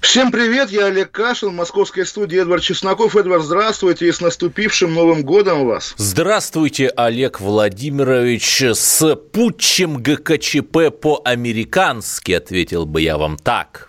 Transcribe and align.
Всем 0.00 0.30
привет, 0.30 0.70
я 0.70 0.86
Олег 0.86 1.10
Кашин, 1.10 1.50
в 1.50 1.54
московской 1.54 2.06
студии 2.06 2.40
Эдвард 2.40 2.62
Чесноков. 2.62 3.16
Эдвард, 3.16 3.42
здравствуйте 3.42 4.06
и 4.06 4.12
с 4.12 4.20
наступившим 4.20 4.94
Новым 4.94 5.22
годом 5.22 5.66
вас. 5.66 5.94
Здравствуйте, 5.96 6.88
Олег 6.88 7.40
Владимирович. 7.40 8.62
С 8.62 9.16
путчем 9.16 10.00
ГКЧП 10.00 10.90
по-американски, 11.00 12.32
ответил 12.32 12.86
бы 12.86 13.02
я 13.02 13.18
вам 13.18 13.36
так. 13.36 13.87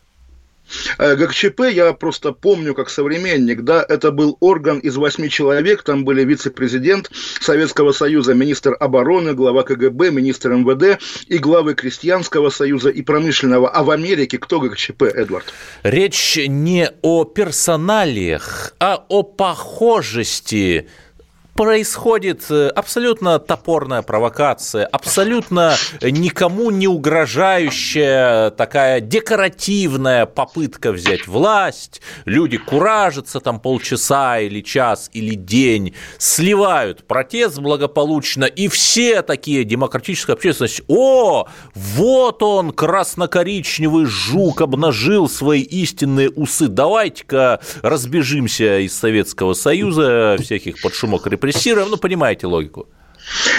Э, 0.98 1.16
ГКЧП 1.16 1.62
я 1.72 1.94
просто 1.94 2.32
помню 2.32 2.74
как 2.74 2.90
современник, 2.90 3.62
да, 3.62 3.86
это 3.88 4.12
был 4.12 4.38
орган 4.40 4.80
из 4.80 4.98
восьми 4.98 5.30
человек, 5.30 5.84
там 5.84 6.06
были 6.06 6.24
вице-президент 6.24 7.10
Советского 7.40 7.92
Союза, 7.92 8.34
министр 8.34 8.76
обороны, 8.80 9.34
глава 9.34 9.64
КГБ, 9.64 10.12
министр 10.12 10.54
МВД 10.54 11.02
и 11.28 11.38
главы 11.38 11.74
Крестьянского 11.74 12.50
Союза 12.50 12.90
и 12.90 13.02
промышленного. 13.02 13.70
А 13.70 13.84
в 13.84 13.92
Америке 13.92 14.38
кто 14.38 14.60
ГКЧП, 14.60 15.04
Эдвард? 15.04 15.54
Речь 15.84 16.40
не 16.48 16.90
о 17.02 17.26
персоналиях, 17.26 18.74
а 18.80 19.04
о 19.08 19.24
похожести 19.24 20.88
происходит 21.60 22.46
э, 22.50 22.70
абсолютно 22.70 23.38
топорная 23.38 24.02
провокация, 24.02 24.86
абсолютно 24.86 25.76
никому 26.02 26.72
не 26.72 26.88
угрожающая 26.88 28.52
такая 28.52 29.02
декоративная 29.02 30.26
попытка 30.26 30.94
взять 30.94 31.28
власть. 31.28 32.02
Люди 32.24 32.58
куражатся 32.58 33.42
там 33.42 33.60
полчаса 33.60 34.40
или 34.40 34.62
час 34.62 35.10
или 35.12 35.36
день, 35.36 35.96
сливают 36.18 37.06
протест 37.06 37.60
благополучно, 37.60 38.46
и 38.46 38.70
все 38.70 39.22
такие 39.22 39.66
демократическая 39.66 40.34
общественность, 40.36 40.84
о, 40.88 41.46
вот 41.76 42.42
он, 42.42 42.72
красно-коричневый 42.72 44.06
жук, 44.06 44.62
обнажил 44.62 45.28
свои 45.28 45.64
истинные 45.64 46.30
усы, 46.30 46.70
давайте-ка 46.70 47.60
разбежимся 47.82 48.80
из 48.80 48.98
Советского 48.98 49.54
Союза, 49.56 50.38
всех 50.40 50.66
их 50.66 50.82
под 50.82 50.94
шумок 50.94 51.28
репрессий, 51.28 51.49
репрессируем, 51.50 51.90
ну, 51.90 51.98
понимаете 51.98 52.48
логику. 52.48 52.88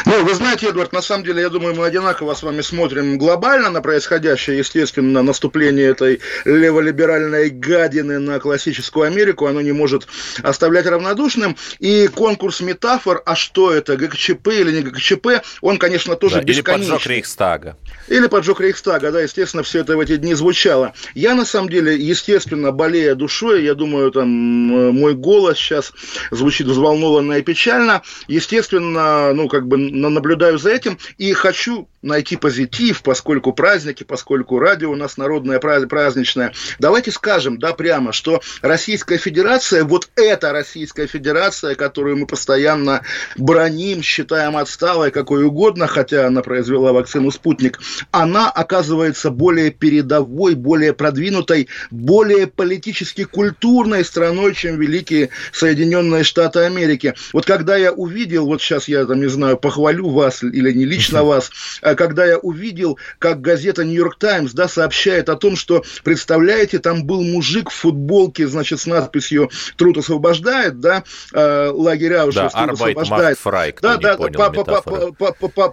Ну, 0.06 0.24
вы 0.24 0.34
знаете, 0.34 0.68
Эдвард, 0.68 0.92
на 0.92 1.02
самом 1.02 1.24
деле, 1.24 1.42
я 1.42 1.48
думаю, 1.48 1.74
мы 1.74 1.86
одинаково 1.86 2.34
с 2.34 2.42
вами 2.42 2.60
смотрим 2.60 3.18
глобально 3.18 3.70
на 3.70 3.80
происходящее, 3.80 4.58
естественно, 4.58 5.22
наступление 5.22 5.88
этой 5.88 6.20
леволиберальной 6.44 7.50
гадины 7.50 8.18
на 8.18 8.38
классическую 8.40 9.06
Америку, 9.06 9.46
оно 9.46 9.60
не 9.60 9.72
может 9.72 10.06
оставлять 10.42 10.86
равнодушным. 10.86 11.56
И 11.78 12.08
конкурс 12.08 12.60
метафор, 12.60 13.22
а 13.24 13.34
что 13.36 13.72
это, 13.72 13.96
ГКЧП 13.96 14.48
или 14.48 14.72
не 14.72 14.82
ГКЧП, 14.82 15.42
он, 15.60 15.78
конечно, 15.78 16.16
тоже 16.16 16.36
да, 16.36 16.42
бесконечный. 16.42 16.84
Или 16.84 16.90
поджог 16.90 17.06
Рейхстага. 17.06 17.76
Или 18.08 18.26
поджог 18.26 18.60
Рейхстага, 18.60 19.12
да, 19.12 19.20
естественно, 19.20 19.62
все 19.62 19.80
это 19.80 19.96
в 19.96 20.00
эти 20.00 20.16
дни 20.16 20.34
звучало. 20.34 20.94
Я, 21.14 21.34
на 21.34 21.44
самом 21.44 21.68
деле, 21.68 21.96
естественно, 21.96 22.72
болея 22.72 23.14
душой, 23.14 23.64
я 23.64 23.74
думаю, 23.74 24.10
там, 24.10 24.28
мой 24.28 25.14
голос 25.14 25.58
сейчас 25.58 25.92
звучит 26.30 26.66
взволнованно 26.66 27.34
и 27.34 27.42
печально, 27.42 28.02
естественно, 28.28 29.32
ну, 29.32 29.48
как 29.48 29.59
бы 29.66 29.76
наблюдаю 29.78 30.58
за 30.58 30.70
этим 30.70 30.98
и 31.18 31.32
хочу 31.32 31.88
найти 32.02 32.36
позитив, 32.36 33.02
поскольку 33.02 33.52
праздники, 33.52 34.04
поскольку 34.04 34.58
радио 34.58 34.90
у 34.90 34.96
нас 34.96 35.16
народное 35.16 35.58
праздничное. 35.58 36.52
Давайте 36.78 37.10
скажем, 37.10 37.58
да, 37.58 37.72
прямо, 37.72 38.12
что 38.12 38.40
Российская 38.62 39.18
Федерация, 39.18 39.84
вот 39.84 40.08
эта 40.16 40.52
Российская 40.52 41.06
Федерация, 41.06 41.74
которую 41.74 42.16
мы 42.16 42.26
постоянно 42.26 43.02
броним, 43.36 44.02
считаем 44.02 44.56
отсталой, 44.56 45.10
какой 45.10 45.44
угодно, 45.44 45.86
хотя 45.86 46.26
она 46.26 46.42
произвела 46.42 46.92
вакцину 46.92 47.30
«Спутник», 47.30 47.80
она 48.10 48.50
оказывается 48.50 49.30
более 49.30 49.70
передовой, 49.70 50.54
более 50.54 50.94
продвинутой, 50.94 51.68
более 51.90 52.46
политически 52.46 53.24
культурной 53.24 54.04
страной, 54.04 54.54
чем 54.54 54.78
великие 54.78 55.30
Соединенные 55.52 56.24
Штаты 56.24 56.60
Америки. 56.60 57.14
Вот 57.32 57.44
когда 57.44 57.76
я 57.76 57.92
увидел, 57.92 58.46
вот 58.46 58.62
сейчас 58.62 58.88
я 58.88 59.04
там 59.04 59.20
не 59.20 59.28
знаю, 59.28 59.39
знаю, 59.40 59.56
похвалю 59.58 60.08
вас 60.10 60.42
или 60.42 60.72
не 60.72 60.84
лично 60.84 61.24
вас, 61.24 61.50
а 61.82 61.94
когда 61.94 62.26
я 62.26 62.38
увидел, 62.38 62.98
как 63.18 63.40
газета 63.40 63.84
«Нью-Йорк 63.84 64.18
Таймс» 64.18 64.52
да, 64.52 64.68
сообщает 64.68 65.28
о 65.28 65.36
том, 65.36 65.56
что, 65.56 65.82
представляете, 66.04 66.78
там 66.78 67.04
был 67.04 67.22
мужик 67.22 67.70
в 67.70 67.74
футболке, 67.74 68.46
значит, 68.46 68.80
с 68.80 68.86
надписью 68.86 69.50
«Труд 69.76 69.98
освобождает», 69.98 70.80
да, 70.80 71.04
э, 71.32 71.70
лагерь 71.72 72.14
Аушвиц 72.14 72.52
да, 72.52 72.66
«Труд 72.66 72.72
освобождает». 72.72 73.38
Фрай, 73.38 73.74
да, 73.80 73.96
да, 73.96 74.16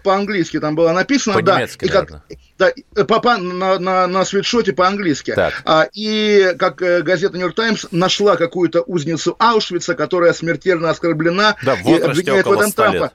по-английски 0.04 0.60
там 0.60 0.76
было 0.76 0.92
написано, 0.92 1.42
да. 1.42 1.62
И 1.62 1.88
как, 1.88 2.24
да, 2.58 2.72
папа 3.08 3.38
на, 3.38 3.80
на, 3.80 4.08
на 4.08 4.26
свитшоте 4.26 4.74
по-английски. 4.74 5.36
А, 5.66 5.88
и 5.94 6.56
как 6.58 6.82
э, 6.82 7.02
газета 7.02 7.36
«Нью-Йорк 7.36 7.56
Таймс» 7.56 7.86
нашла 7.92 8.38
какую-то 8.38 8.82
узницу 8.82 9.36
Аушвица, 9.40 9.94
которая 9.94 10.34
смертельно 10.34 10.90
оскорблена 10.90 11.58
да, 11.64 11.74
и 11.74 12.00
обвиняет 12.00 12.46
в 12.46 12.52
этом 12.52 12.72
Трампа. 12.72 13.12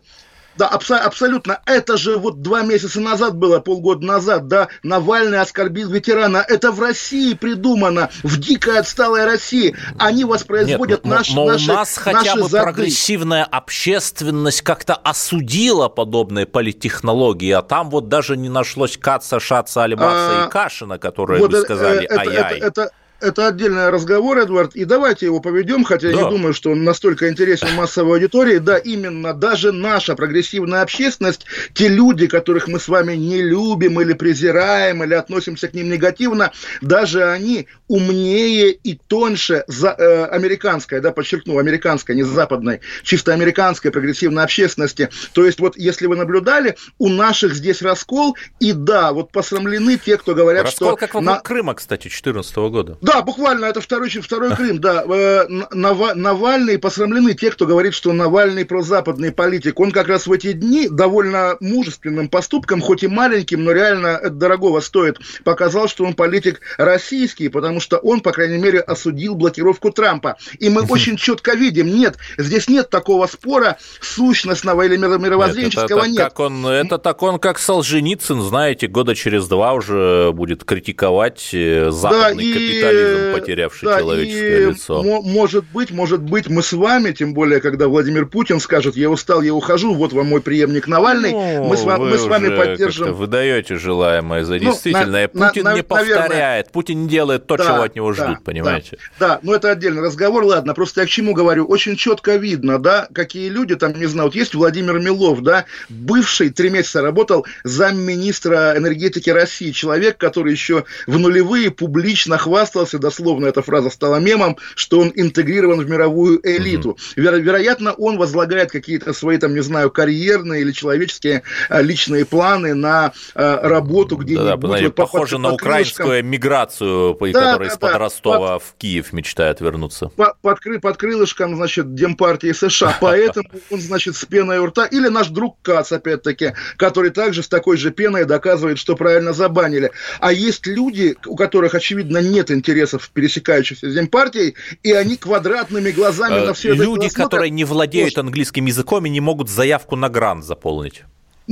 Да, 0.57 0.69
абсо- 0.69 0.99
абсолютно. 0.99 1.61
Это 1.67 1.97
же 1.97 2.19
вот 2.19 2.43
два 2.43 2.63
месяца 2.63 3.01
назад 3.01 3.37
было, 3.37 3.61
полгода 3.61 4.05
назад, 4.05 4.49
да, 4.49 4.69
Навальный 4.83 5.41
оскорбил 5.41 5.91
ветерана. 5.91 6.45
Это 6.47 6.73
в 6.73 6.81
России 6.81 7.35
придумано, 7.35 8.11
в 8.23 8.39
дикой 8.39 8.81
отсталой 8.81 9.25
России. 9.25 9.75
Они 9.99 10.25
воспроизводят 10.25 11.05
Нет, 11.05 11.15
наши 11.15 11.35
но, 11.35 11.47
наши, 11.47 11.71
у 11.71 11.75
нас 11.75 11.97
хотя 11.97 12.37
бы 12.37 12.49
зады. 12.49 12.65
прогрессивная 12.65 13.45
общественность 13.45 14.63
как-то 14.63 14.95
осудила 14.95 15.89
подобные 15.89 16.47
политтехнологии, 16.47 17.53
а 17.53 17.63
там 17.63 17.91
вот 17.91 18.09
даже 18.09 18.37
не 18.37 18.49
нашлось 18.49 18.97
Каца, 18.99 19.41
Шаца, 19.41 19.85
Алибаса 19.85 20.45
а, 20.45 20.47
и 20.47 20.51
Кашина, 20.51 20.99
которые 20.99 21.41
вот 21.41 21.51
бы 21.51 21.59
э, 21.59 21.63
сказали 21.63 22.05
это, 22.05 22.21
ай-яй. 22.21 22.59
Это, 22.59 22.67
это, 22.67 22.67
это 22.67 22.91
отдельный 23.23 23.91
разговор, 23.91 24.39
Эдвард, 24.39 24.75
и 24.75 24.85
давайте 24.85 25.27
его 25.27 25.41
поведем, 25.41 25.85
хотя 25.85 26.11
да. 26.11 26.19
я 26.19 26.25
не 26.25 26.31
думаю, 26.31 26.55
что 26.55 26.71
он 26.71 26.85
настолько 26.85 27.29
интересен 27.29 27.73
массовой 27.75 28.15
аудитории. 28.15 28.59
Да, 28.59 28.79
именно 28.79 29.35
даже 29.35 29.73
наша 29.73 30.15
прогрессивная 30.15 30.83
общественность, 30.83 31.47
те 31.75 31.89
люди, 31.89 32.27
которых 32.27 32.69
мы 32.69 32.79
с 32.81 32.89
вами 32.89 33.15
не 33.15 33.43
любим 33.43 34.01
или 34.01 34.13
презираем, 34.13 35.03
или 35.05 35.15
относимся 35.15 35.69
к 35.69 35.75
ним 35.75 35.91
негативно, 35.91 36.53
даже 36.81 37.25
они 37.25 37.67
умнее 37.89 38.73
и 38.73 38.99
тоньше 39.07 39.65
за, 39.67 39.95
э, 39.99 40.25
американской, 40.25 41.01
да, 41.01 41.13
подчеркну, 41.13 41.59
американской, 41.59 42.15
не 42.15 42.23
западной, 42.23 42.81
чисто 43.03 43.33
американской 43.33 43.91
прогрессивной 43.91 44.45
общественности. 44.45 45.11
То 45.33 45.45
есть 45.45 45.61
вот 45.61 45.77
если 45.77 46.07
вы 46.07 46.17
наблюдали, 46.17 46.77
у 46.99 47.09
наших 47.09 47.55
здесь 47.55 47.83
раскол, 47.83 48.37
и 48.61 48.73
да, 48.73 49.13
вот 49.13 49.31
посрамлены 49.31 49.99
те, 49.99 50.17
кто 50.17 50.35
говорят, 50.35 50.65
раскол 50.65 50.89
что... 50.89 50.97
как 50.97 51.15
вокруг 51.15 51.35
на... 51.35 51.41
Крыма, 51.41 51.75
кстати, 51.75 52.03
2014 52.03 52.57
года. 52.57 52.99
Да, 53.01 53.12
буквально, 53.21 53.67
это 53.67 53.83
второй, 53.83 54.09
второй 54.09 54.57
Крым, 54.57 54.81
да. 54.81 55.05
Э, 55.07 55.47
Навальный 55.75 56.79
посрамлены 56.79 57.35
те, 57.35 57.51
кто 57.51 57.67
говорит, 57.67 57.93
что 57.93 58.13
Навальный 58.13 58.65
прозападный 58.65 59.33
политик. 59.33 59.79
Он 59.81 59.91
как 59.91 60.09
раз 60.09 60.27
в 60.27 60.33
эти 60.33 60.53
дни 60.53 60.89
довольно 60.89 61.57
мужественным 61.61 62.29
поступком, 62.29 62.81
хоть 62.81 63.03
и 63.03 63.09
маленьким, 63.09 63.65
но 63.65 63.73
реально 63.73 64.19
это 64.23 64.31
дорогого 64.31 64.81
стоит, 64.81 65.19
показал, 65.45 65.89
что 65.89 66.05
он 66.05 66.15
политик 66.15 66.61
российский, 66.79 67.49
потому 67.49 67.81
что 67.81 67.99
он, 67.99 68.21
по 68.21 68.33
крайней 68.33 68.59
мере, 68.59 68.81
осудил 68.81 69.35
блокировку 69.35 69.91
Трампа. 69.91 70.39
И 70.59 70.71
мы 70.71 70.83
очень 70.83 71.17
четко 71.17 71.55
видим, 71.55 71.89
нет, 71.89 72.17
здесь 72.39 72.69
нет 72.69 72.89
такого 72.89 73.27
спора 73.27 73.77
сущностного 74.01 74.83
или 74.83 74.97
мировоззренческого 74.97 75.83
нет. 75.83 75.91
Это, 75.91 76.05
это, 76.05 76.11
нет. 76.11 76.23
Как 76.23 76.41
он, 76.41 76.67
это 76.67 76.99
так 76.99 77.23
он, 77.23 77.39
как 77.39 77.59
Солженицын, 77.59 78.41
знаете, 78.41 78.87
года 78.87 79.15
через 79.15 79.49
два 79.49 79.75
уже 79.75 80.33
будет 80.33 80.65
критиковать 80.65 81.51
э, 81.53 81.91
западный 81.91 82.53
да, 82.53 82.59
капитализм 82.59 83.02
и, 83.03 83.39
потерявший 83.39 83.89
да, 83.89 83.99
человеческое 84.01 84.63
и 84.63 84.67
лицо. 84.71 85.03
Может 85.03 85.65
быть, 85.73 85.91
может 85.91 86.23
быть, 86.23 86.49
мы 86.49 86.63
с 86.63 86.73
вами, 86.73 87.13
тем 87.13 87.35
более, 87.35 87.61
когда 87.61 87.89
Владимир 87.89 88.27
Путин 88.27 88.61
скажет, 88.61 88.97
я 88.97 89.11
устал, 89.11 89.43
я 89.43 89.55
ухожу, 89.55 89.95
вот 89.95 90.13
вам 90.13 90.27
мой 90.27 90.41
преемник 90.41 90.87
Навальный, 90.87 91.33
ну, 91.33 91.65
мы, 91.65 91.77
с, 91.77 91.83
вами, 91.83 92.11
мы 92.11 92.19
с 92.19 92.25
вами 92.25 92.57
поддержим. 92.57 93.13
Вы 93.13 93.27
даете 93.27 93.77
желаемое 93.77 94.45
за 94.45 94.59
действительное. 94.59 95.31
Ну, 95.33 95.41
на, 95.41 95.49
Путин 95.49 95.65
на, 95.65 95.75
не 95.75 95.83
повторяет, 95.83 96.29
наверное... 96.29 96.67
Путин 96.73 97.03
не 97.03 97.09
делает 97.09 97.47
то, 97.47 97.57
да, 97.57 97.65
чего 97.65 97.83
от 97.83 97.95
него 97.95 98.13
ждут, 98.13 98.27
да, 98.27 98.41
понимаете? 98.45 98.99
Да, 99.19 99.29
да, 99.29 99.41
но 99.43 99.55
это 99.55 99.71
отдельный 99.71 100.03
разговор, 100.03 100.45
ладно, 100.45 100.75
просто 100.75 101.01
я 101.03 101.07
к 101.07 101.11
чему 101.11 101.35
говорю, 101.35 101.67
очень 101.67 101.97
четко 101.97 102.37
видно, 102.37 102.79
да, 102.79 103.09
какие 103.13 103.49
люди 103.49 103.77
там, 103.77 103.99
не 103.99 104.07
знаю, 104.07 104.29
вот 104.29 104.35
есть 104.35 104.55
Владимир 104.55 104.99
Милов, 104.99 105.43
да, 105.43 105.65
бывший, 105.89 106.51
три 106.51 106.71
месяца 106.71 107.03
работал 107.03 107.47
замминистра 107.65 108.75
энергетики 108.77 109.31
России, 109.31 109.71
человек, 109.71 110.17
который 110.19 110.53
еще 110.53 110.85
в 111.07 111.19
нулевые 111.19 111.71
публично 111.71 112.39
хвастался 112.39 112.82
разделался, 112.83 112.99
дословно 112.99 113.47
эта 113.47 113.63
фраза 113.63 113.91
стала 113.91 114.17
мемом, 114.17 114.57
что 114.75 115.01
он 115.01 115.13
интегрирован 115.15 115.81
в 115.81 115.89
мировую 115.89 116.41
элиту. 116.43 116.97
Веро- 117.17 117.41
вероятно, 117.41 117.93
он 117.93 118.19
возлагает 118.19 118.71
какие-то 118.71 119.13
свои, 119.13 119.39
там, 119.39 119.55
не 119.55 119.63
знаю, 119.63 119.91
карьерные 119.91 120.63
или 120.63 120.73
человеческие 120.73 121.43
а, 121.69 121.81
личные 121.81 122.25
планы 122.25 122.75
на 122.75 123.13
а, 123.35 123.69
работу 123.69 124.17
где-нибудь. 124.17 124.61
Да, 124.61 124.81
да, 124.81 124.91
похоже 124.91 125.39
на 125.39 125.53
украинскую 125.53 126.25
миграцию, 126.25 127.17
да, 127.21 127.27
которая 127.27 127.59
да, 127.59 127.67
из-под 127.67 127.93
да, 127.93 127.99
Ростова 127.99 128.59
под, 128.59 128.63
в 128.63 128.75
Киев 128.79 129.13
мечтает 129.13 129.61
вернуться. 129.61 130.09
Под, 130.17 130.39
под, 130.41 130.59
под 130.81 130.97
крылышком, 130.97 131.57
значит, 131.57 131.95
Демпартии 131.95 132.53
США. 132.53 132.97
Поэтому 133.01 133.49
он, 133.71 133.81
значит, 133.81 134.17
с 134.17 134.25
пеной 134.25 134.59
у 134.59 134.67
рта. 134.67 134.87
Или 134.87 135.09
наш 135.09 135.29
друг 135.29 135.57
Кац, 135.63 135.93
опять-таки, 135.93 136.53
который 136.77 137.11
также 137.11 137.43
с 137.43 137.49
такой 137.49 137.77
же 137.77 137.91
пеной 137.91 138.25
доказывает, 138.25 138.79
что 138.79 138.97
правильно 138.97 139.33
забанили. 139.33 139.93
А 140.21 140.33
есть 140.33 140.67
люди, 140.67 141.17
у 141.27 141.37
которых, 141.37 141.75
очевидно, 141.75 142.19
нет 142.19 142.51
интересов 142.73 143.11
пересекающихся 143.11 143.91
с 143.91 143.95
Демпартией, 143.95 144.55
и 144.83 144.93
они 144.93 145.17
квадратными 145.17 145.91
глазами 145.91 146.45
на 146.45 146.55
все 146.55 146.75
это 146.75 146.83
Люди, 146.83 147.09
которые 147.09 147.51
не 147.51 147.65
владеют 147.65 148.19
английским 148.19 148.67
языком 148.67 149.07
и 149.07 149.11
не 149.11 149.21
могут 149.21 149.49
заявку 149.49 149.97
на 149.97 150.09
грант 150.09 150.45
заполнить. 150.45 151.03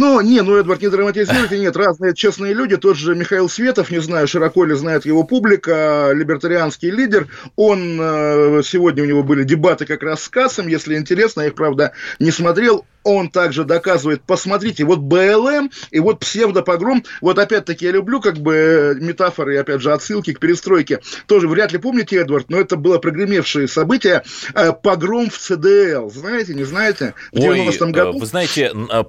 Ну, 0.01 0.19
не, 0.23 0.41
ну, 0.41 0.57
Эдвард, 0.57 0.81
не 0.81 0.89
драматизируйте, 0.89 1.59
нет, 1.59 1.77
разные 1.77 2.15
честные 2.15 2.55
люди, 2.55 2.79
тот 2.79 2.97
же 2.97 3.15
Михаил 3.15 3.51
Светов, 3.51 3.91
не 3.91 4.01
знаю, 4.01 4.27
широко 4.27 4.65
ли 4.65 4.75
знает 4.75 5.05
его 5.05 5.25
публика, 5.25 6.13
либертарианский 6.15 6.89
лидер, 6.89 7.29
он, 7.55 8.01
э, 8.01 8.63
сегодня 8.65 9.03
у 9.03 9.07
него 9.07 9.23
были 9.23 9.45
дебаты 9.45 9.85
как 9.85 10.03
раз 10.03 10.23
с 10.23 10.31
Кассом, 10.31 10.69
если 10.69 10.97
интересно, 10.97 11.43
я 11.43 11.49
их, 11.49 11.55
правда, 11.55 11.93
не 12.19 12.31
смотрел, 12.31 12.87
он 13.03 13.31
также 13.31 13.65
доказывает, 13.65 14.23
посмотрите, 14.23 14.85
вот 14.85 14.99
БЛМ 15.01 15.71
и 15.91 16.01
вот 16.01 16.21
псевдопогром, 16.21 17.05
вот 17.21 17.39
опять-таки 17.39 17.87
я 17.87 17.93
люблю 17.93 18.21
как 18.21 18.39
бы 18.39 18.55
э, 18.55 18.95
метафоры, 18.95 19.57
опять 19.57 19.81
же, 19.81 19.93
отсылки 19.93 20.33
к 20.33 20.41
перестройке. 20.41 21.01
Тоже 21.27 21.49
вряд 21.49 21.73
ли 21.73 21.79
помните, 21.79 22.17
Эдвард, 22.17 22.51
но 22.51 22.59
это 22.59 22.77
было 22.77 22.99
прогремевшее 22.99 23.69
событие, 23.69 24.23
э, 24.55 24.73
погром 24.73 25.31
в 25.31 25.39
ЦДЛ, 25.39 26.11
знаете, 26.11 26.55
не 26.55 26.65
знаете? 26.65 27.15
В 27.33 27.37
90-м 27.37 27.93
году. 27.93 28.19
Вы 28.19 28.27
знаете, 28.27 28.73
э, 28.73 29.03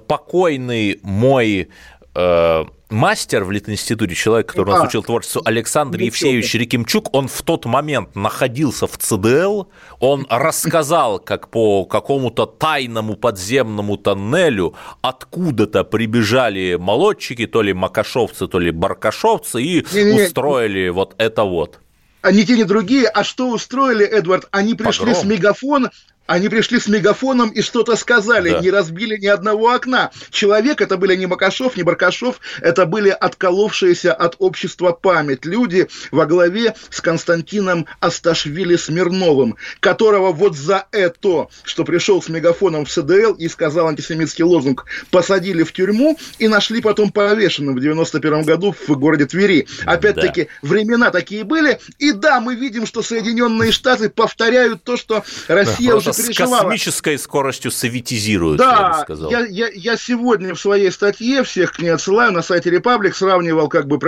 покойный 0.82 0.98
мой 1.02 1.68
мастер 2.90 3.44
в 3.44 3.50
Литинституте, 3.50 4.14
человек, 4.14 4.48
который 4.48 4.72
да. 4.72 4.80
нас 4.80 4.88
учил 4.88 5.02
творчеству, 5.02 5.40
Александр 5.46 5.96
Ничего. 5.96 6.06
Евсеевич 6.08 6.54
Рекимчук, 6.54 7.14
он 7.14 7.26
в 7.26 7.40
тот 7.40 7.64
момент 7.64 8.14
находился 8.14 8.86
в 8.86 8.98
ЦДЛ, 8.98 9.64
он 9.98 10.26
рассказал, 10.30 11.18
как 11.18 11.48
по 11.48 11.86
какому-то 11.86 12.44
тайному 12.44 13.16
подземному 13.16 13.96
тоннелю 13.96 14.74
откуда-то 15.00 15.84
прибежали 15.84 16.76
молодчики, 16.78 17.46
то 17.46 17.62
ли 17.62 17.72
макашовцы, 17.72 18.46
то 18.46 18.58
ли 18.58 18.70
баркашовцы, 18.70 19.62
и 19.62 19.86
не, 19.94 20.04
не, 20.04 20.22
устроили 20.24 20.84
не. 20.84 20.90
вот 20.90 21.14
это 21.16 21.44
вот. 21.44 21.78
А 22.20 22.30
не 22.30 22.44
те, 22.44 22.56
ни 22.56 22.62
другие. 22.62 23.08
А 23.08 23.24
что 23.24 23.48
устроили, 23.48 24.04
Эдвард? 24.04 24.48
Они 24.52 24.74
пришли 24.74 25.06
Погром. 25.06 25.22
с 25.22 25.24
мегафона, 25.24 25.90
они 26.26 26.48
пришли 26.48 26.78
с 26.78 26.86
мегафоном 26.86 27.50
и 27.50 27.62
что-то 27.62 27.96
сказали, 27.96 28.50
да. 28.50 28.60
не 28.60 28.70
разбили 28.70 29.16
ни 29.18 29.26
одного 29.26 29.70
окна. 29.70 30.10
Человек, 30.30 30.80
это 30.80 30.96
были 30.96 31.16
не 31.16 31.26
Макашов, 31.26 31.76
не 31.76 31.82
Баркашов, 31.82 32.40
это 32.60 32.86
были 32.86 33.10
отколовшиеся 33.10 34.12
от 34.12 34.36
общества 34.38 34.92
память 34.92 35.44
люди 35.44 35.88
во 36.10 36.26
главе 36.26 36.74
с 36.90 37.00
Константином 37.00 37.86
Асташвили 38.00 38.76
Смирновым, 38.76 39.56
которого 39.80 40.32
вот 40.32 40.56
за 40.56 40.86
это, 40.92 41.48
что 41.64 41.84
пришел 41.84 42.22
с 42.22 42.28
мегафоном 42.28 42.84
в 42.84 42.90
СДЛ 42.90 43.32
и 43.32 43.48
сказал 43.48 43.88
антисемитский 43.88 44.44
лозунг, 44.44 44.86
посадили 45.10 45.64
в 45.64 45.72
тюрьму 45.72 46.18
и 46.38 46.48
нашли 46.48 46.80
потом 46.80 47.10
повешенным 47.10 47.74
в 47.74 47.80
91 47.80 48.42
году 48.42 48.74
в 48.86 48.96
городе 48.96 49.26
Твери. 49.26 49.66
Опять-таки, 49.84 50.44
да. 50.44 50.68
времена 50.68 51.10
такие 51.10 51.44
были, 51.44 51.80
и 51.98 52.12
да, 52.12 52.40
мы 52.40 52.54
видим, 52.54 52.86
что 52.86 53.02
Соединенные 53.02 53.72
Штаты 53.72 54.08
повторяют 54.08 54.84
то, 54.84 54.96
что 54.96 55.24
Россия 55.48 55.90
да, 55.90 55.96
уже 55.96 56.12
с 56.22 56.36
космической 56.36 57.18
скоростью 57.18 57.70
советизируют, 57.70 58.58
да, 58.58 58.78
я 58.78 58.88
бы 58.88 59.02
сказал. 59.02 59.30
Я, 59.30 59.40
я, 59.46 59.68
я 59.74 59.96
сегодня 59.96 60.54
в 60.54 60.60
своей 60.60 60.90
статье, 60.90 61.42
всех 61.44 61.72
к 61.72 61.78
ней 61.78 61.90
отсылаю, 61.90 62.32
на 62.32 62.42
сайте 62.42 62.70
Republic 62.70 63.12
сравнивал 63.12 63.68
как 63.68 63.86
бы 63.86 63.98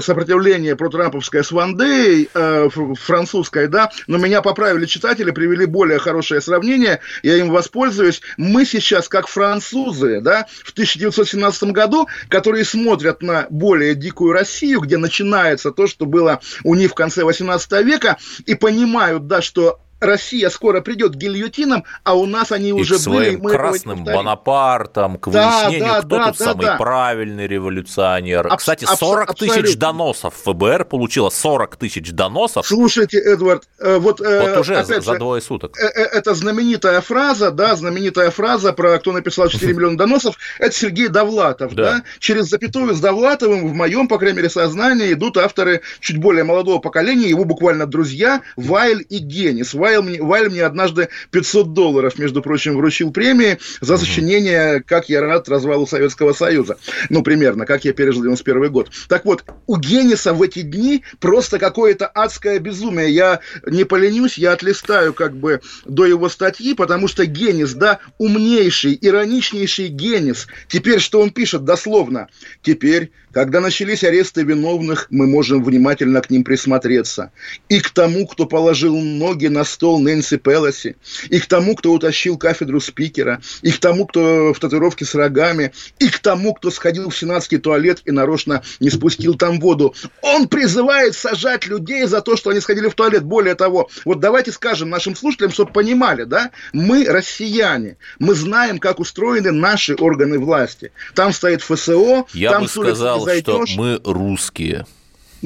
сопротивление 0.00 0.76
протрамповское 0.76 1.42
с 1.42 1.52
Вандей, 1.52 2.28
э, 2.32 2.68
французской, 3.00 3.68
да, 3.68 3.90
но 4.06 4.18
меня 4.18 4.42
поправили 4.42 4.86
читатели, 4.86 5.30
привели 5.30 5.66
более 5.66 5.98
хорошее 5.98 6.40
сравнение, 6.40 7.00
я 7.22 7.36
им 7.36 7.50
воспользуюсь. 7.50 8.20
Мы 8.36 8.64
сейчас 8.64 9.08
как 9.08 9.28
французы, 9.28 10.20
да, 10.20 10.46
в 10.64 10.72
1917 10.72 11.70
году, 11.70 12.08
которые 12.28 12.64
смотрят 12.64 13.22
на 13.22 13.46
более 13.50 13.94
дикую 13.94 14.32
Россию, 14.32 14.80
где 14.80 14.98
начинается 14.98 15.70
то, 15.70 15.86
что 15.86 16.06
было 16.06 16.40
у 16.64 16.74
них 16.74 16.92
в 16.92 16.94
конце 16.94 17.24
18 17.24 17.84
века, 17.84 18.16
и 18.44 18.54
понимают, 18.54 19.26
да, 19.26 19.42
что 19.42 19.80
Россия 20.00 20.50
скоро 20.50 20.80
придет 20.80 21.14
к 21.14 21.16
гильотинам, 21.16 21.84
а 22.04 22.14
у 22.14 22.26
нас 22.26 22.52
они 22.52 22.68
и 22.68 22.72
уже 22.72 22.96
к 22.96 22.98
своим 22.98 23.40
были. 23.40 23.56
красным 23.56 24.04
Бонапартом, 24.04 25.18
к 25.18 25.28
выяснению, 25.28 25.80
да, 25.80 25.98
кто 26.00 26.16
да, 26.18 26.26
тут 26.28 26.38
да, 26.38 26.44
самый 26.44 26.66
да. 26.66 26.76
правильный 26.76 27.46
революционер. 27.46 28.46
Абс- 28.46 28.58
Кстати, 28.58 28.84
40 28.84 29.30
абс- 29.30 29.38
тысяч 29.40 29.76
доносов 29.76 30.34
ФБР 30.44 30.84
получило 30.84 31.30
40 31.30 31.76
тысяч 31.76 32.12
доносов. 32.12 32.66
Слушайте, 32.66 33.18
Эдвард, 33.18 33.68
э, 33.78 33.96
вот, 33.98 34.20
э, 34.20 34.40
вот 34.40 34.60
уже 34.60 34.84
за, 34.84 35.00
за 35.00 35.18
двое 35.18 35.40
суток. 35.40 35.78
Э, 35.78 35.86
это 35.86 36.34
знаменитая 36.34 37.00
фраза, 37.00 37.50
да, 37.50 37.74
знаменитая 37.76 38.30
фраза 38.30 38.72
про 38.72 38.98
кто 38.98 39.12
написал 39.12 39.48
4 39.48 39.72
миллиона 39.72 39.96
доносов, 39.96 40.36
это 40.58 40.74
Сергей 40.74 41.08
Довлатов, 41.08 41.74
да. 41.74 41.82
да. 41.82 42.02
Через 42.18 42.48
запятую 42.48 42.94
с 42.94 43.00
Довлатовым 43.00 43.66
в 43.68 43.72
моем, 43.72 44.08
по 44.08 44.18
крайней 44.18 44.38
мере, 44.38 44.50
сознании 44.50 45.12
идут 45.12 45.36
авторы 45.36 45.82
чуть 46.00 46.18
более 46.18 46.44
молодого 46.44 46.78
поколения, 46.78 47.28
его 47.28 47.44
буквально 47.44 47.86
друзья 47.86 48.42
Вайль 48.56 49.04
и 49.08 49.18
Генис. 49.18 49.74
Вайль 49.86 50.02
мне, 50.02 50.20
Вайль 50.20 50.48
мне 50.48 50.64
однажды 50.64 51.08
500 51.30 51.72
долларов, 51.72 52.18
между 52.18 52.42
прочим, 52.42 52.76
вручил 52.76 53.12
премии 53.12 53.58
за 53.80 53.96
сочинение 53.96 54.82
«Как 54.82 55.08
я 55.08 55.20
рад 55.20 55.48
развалу 55.48 55.86
Советского 55.86 56.32
Союза». 56.32 56.76
Ну, 57.08 57.22
примерно, 57.22 57.66
как 57.66 57.84
я 57.84 57.92
пережил 57.92 58.22
91 58.22 58.72
год. 58.72 58.90
Так 59.08 59.24
вот, 59.24 59.44
у 59.68 59.76
Гениса 59.76 60.34
в 60.34 60.42
эти 60.42 60.62
дни 60.62 61.04
просто 61.20 61.60
какое-то 61.60 62.08
адское 62.08 62.58
безумие. 62.58 63.14
Я 63.14 63.38
не 63.64 63.84
поленюсь, 63.84 64.38
я 64.38 64.52
отлистаю 64.52 65.14
как 65.14 65.36
бы 65.36 65.60
до 65.84 66.04
его 66.04 66.28
статьи, 66.28 66.74
потому 66.74 67.06
что 67.06 67.24
Генис, 67.24 67.72
да, 67.74 68.00
умнейший, 68.18 68.98
ироничнейший 69.00 69.86
Генис. 69.86 70.48
Теперь 70.66 70.98
что 70.98 71.20
он 71.20 71.30
пишет 71.30 71.64
дословно? 71.64 72.26
Теперь 72.62 73.12
когда 73.36 73.60
начались 73.60 74.02
аресты 74.02 74.44
виновных, 74.44 75.08
мы 75.10 75.26
можем 75.26 75.62
внимательно 75.62 76.22
к 76.22 76.30
ним 76.30 76.42
присмотреться. 76.42 77.32
И 77.68 77.80
к 77.80 77.90
тому, 77.90 78.26
кто 78.26 78.46
положил 78.46 78.96
ноги 78.96 79.48
на 79.48 79.62
стол 79.76 80.00
Нэнси 80.00 80.38
Пелоси, 80.38 80.96
и 81.28 81.38
к 81.38 81.46
тому, 81.46 81.76
кто 81.76 81.92
утащил 81.92 82.38
кафедру 82.38 82.80
спикера, 82.80 83.42
и 83.60 83.70
к 83.70 83.78
тому, 83.78 84.06
кто 84.06 84.54
в 84.54 84.58
татуировке 84.58 85.04
с 85.04 85.14
рогами, 85.14 85.72
и 85.98 86.08
к 86.08 86.18
тому, 86.18 86.54
кто 86.54 86.70
сходил 86.70 87.10
в 87.10 87.16
сенатский 87.16 87.58
туалет 87.58 88.00
и 88.06 88.10
нарочно 88.10 88.62
не 88.80 88.88
спустил 88.88 89.34
там 89.34 89.60
воду. 89.60 89.94
Он 90.22 90.48
призывает 90.48 91.14
сажать 91.14 91.66
людей 91.66 92.06
за 92.06 92.22
то, 92.22 92.36
что 92.36 92.50
они 92.50 92.60
сходили 92.60 92.88
в 92.88 92.94
туалет. 92.94 93.24
Более 93.24 93.54
того, 93.54 93.90
вот 94.06 94.20
давайте 94.20 94.50
скажем 94.50 94.88
нашим 94.88 95.14
слушателям, 95.14 95.52
чтобы 95.52 95.72
понимали, 95.72 96.24
да, 96.24 96.50
мы 96.72 97.04
россияне, 97.04 97.98
мы 98.18 98.34
знаем, 98.34 98.78
как 98.78 98.98
устроены 98.98 99.52
наши 99.52 99.94
органы 99.94 100.38
власти. 100.38 100.90
Там 101.14 101.34
стоит 101.34 101.60
ФСО, 101.60 102.26
Я 102.32 102.52
там 102.52 102.62
бы 102.62 102.68
сказал, 102.68 103.28
что 103.28 103.64
мы 103.76 104.00
русские. 104.04 104.86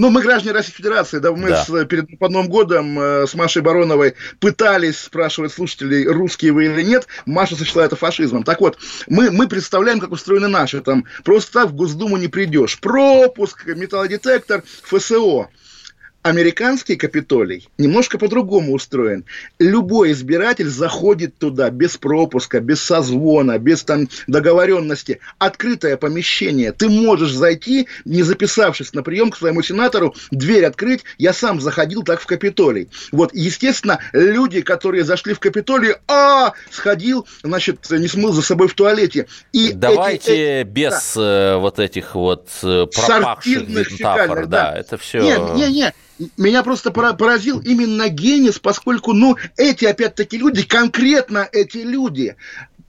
Ну, 0.00 0.08
мы 0.08 0.22
граждане 0.22 0.54
Российской 0.54 0.78
Федерации, 0.78 1.18
да, 1.18 1.30
мы 1.30 1.50
да. 1.50 1.62
С, 1.62 1.84
перед 1.84 2.18
по 2.18 2.30
Новым 2.30 2.48
годом 2.48 2.98
э, 2.98 3.26
с 3.26 3.34
Машей 3.34 3.60
Бароновой 3.60 4.14
пытались 4.38 4.98
спрашивать 4.98 5.52
слушателей, 5.52 6.06
русские 6.06 6.52
вы 6.52 6.64
или 6.64 6.80
нет, 6.80 7.06
Маша 7.26 7.54
сочла 7.54 7.84
это 7.84 7.96
фашизмом. 7.96 8.42
Так 8.42 8.62
вот, 8.62 8.78
мы, 9.08 9.30
мы 9.30 9.46
представляем, 9.46 10.00
как 10.00 10.10
устроены 10.10 10.48
наши, 10.48 10.80
там, 10.80 11.04
просто 11.22 11.52
так 11.52 11.68
в 11.68 11.74
Госдуму 11.74 12.16
не 12.16 12.28
придешь. 12.28 12.80
Пропуск, 12.80 13.66
металлодетектор, 13.66 14.64
ФСО. 14.84 15.50
Американский 16.22 16.96
Капитолий 16.96 17.66
немножко 17.78 18.18
по-другому 18.18 18.74
устроен. 18.74 19.24
Любой 19.58 20.12
избиратель 20.12 20.68
заходит 20.68 21.38
туда 21.38 21.70
без 21.70 21.96
пропуска, 21.96 22.60
без 22.60 22.82
созвона, 22.82 23.58
без 23.58 23.84
там 23.84 24.06
договоренности. 24.26 25.20
Открытое 25.38 25.96
помещение. 25.96 26.72
Ты 26.72 26.90
можешь 26.90 27.32
зайти, 27.32 27.88
не 28.04 28.22
записавшись 28.22 28.92
на 28.92 29.02
прием 29.02 29.30
к 29.30 29.38
своему 29.38 29.62
сенатору, 29.62 30.14
дверь 30.30 30.66
открыть. 30.66 31.04
Я 31.16 31.32
сам 31.32 31.58
заходил 31.58 32.02
так 32.02 32.20
в 32.20 32.26
Капитолий. 32.26 32.90
Вот, 33.12 33.30
естественно, 33.32 33.98
люди, 34.12 34.60
которые 34.60 35.04
зашли 35.04 35.32
в 35.32 35.40
Капитолий, 35.40 35.94
а, 36.06 36.52
сходил, 36.70 37.26
значит, 37.42 37.90
не 37.90 38.08
смыл 38.08 38.34
за 38.34 38.42
собой 38.42 38.68
в 38.68 38.74
туалете. 38.74 39.26
И 39.52 39.72
Давайте 39.72 40.32
эти, 40.32 40.60
эти, 40.60 40.68
без 40.68 41.14
да, 41.14 41.54
э, 41.54 41.56
вот 41.56 41.78
этих 41.78 42.14
вот 42.14 42.48
э, 42.62 42.86
пропахших 42.94 43.68
метафор, 43.68 44.46
да, 44.46 44.72
да, 44.72 44.78
это 44.78 44.98
все... 44.98 45.22
Нет, 45.22 45.54
нет, 45.54 45.70
нет 45.70 45.94
меня 46.36 46.62
просто 46.62 46.90
поразил 46.90 47.60
именно 47.60 48.08
Генис, 48.08 48.58
поскольку, 48.58 49.12
ну, 49.12 49.36
эти, 49.56 49.84
опять-таки, 49.84 50.38
люди, 50.38 50.62
конкретно 50.62 51.48
эти 51.52 51.78
люди, 51.78 52.36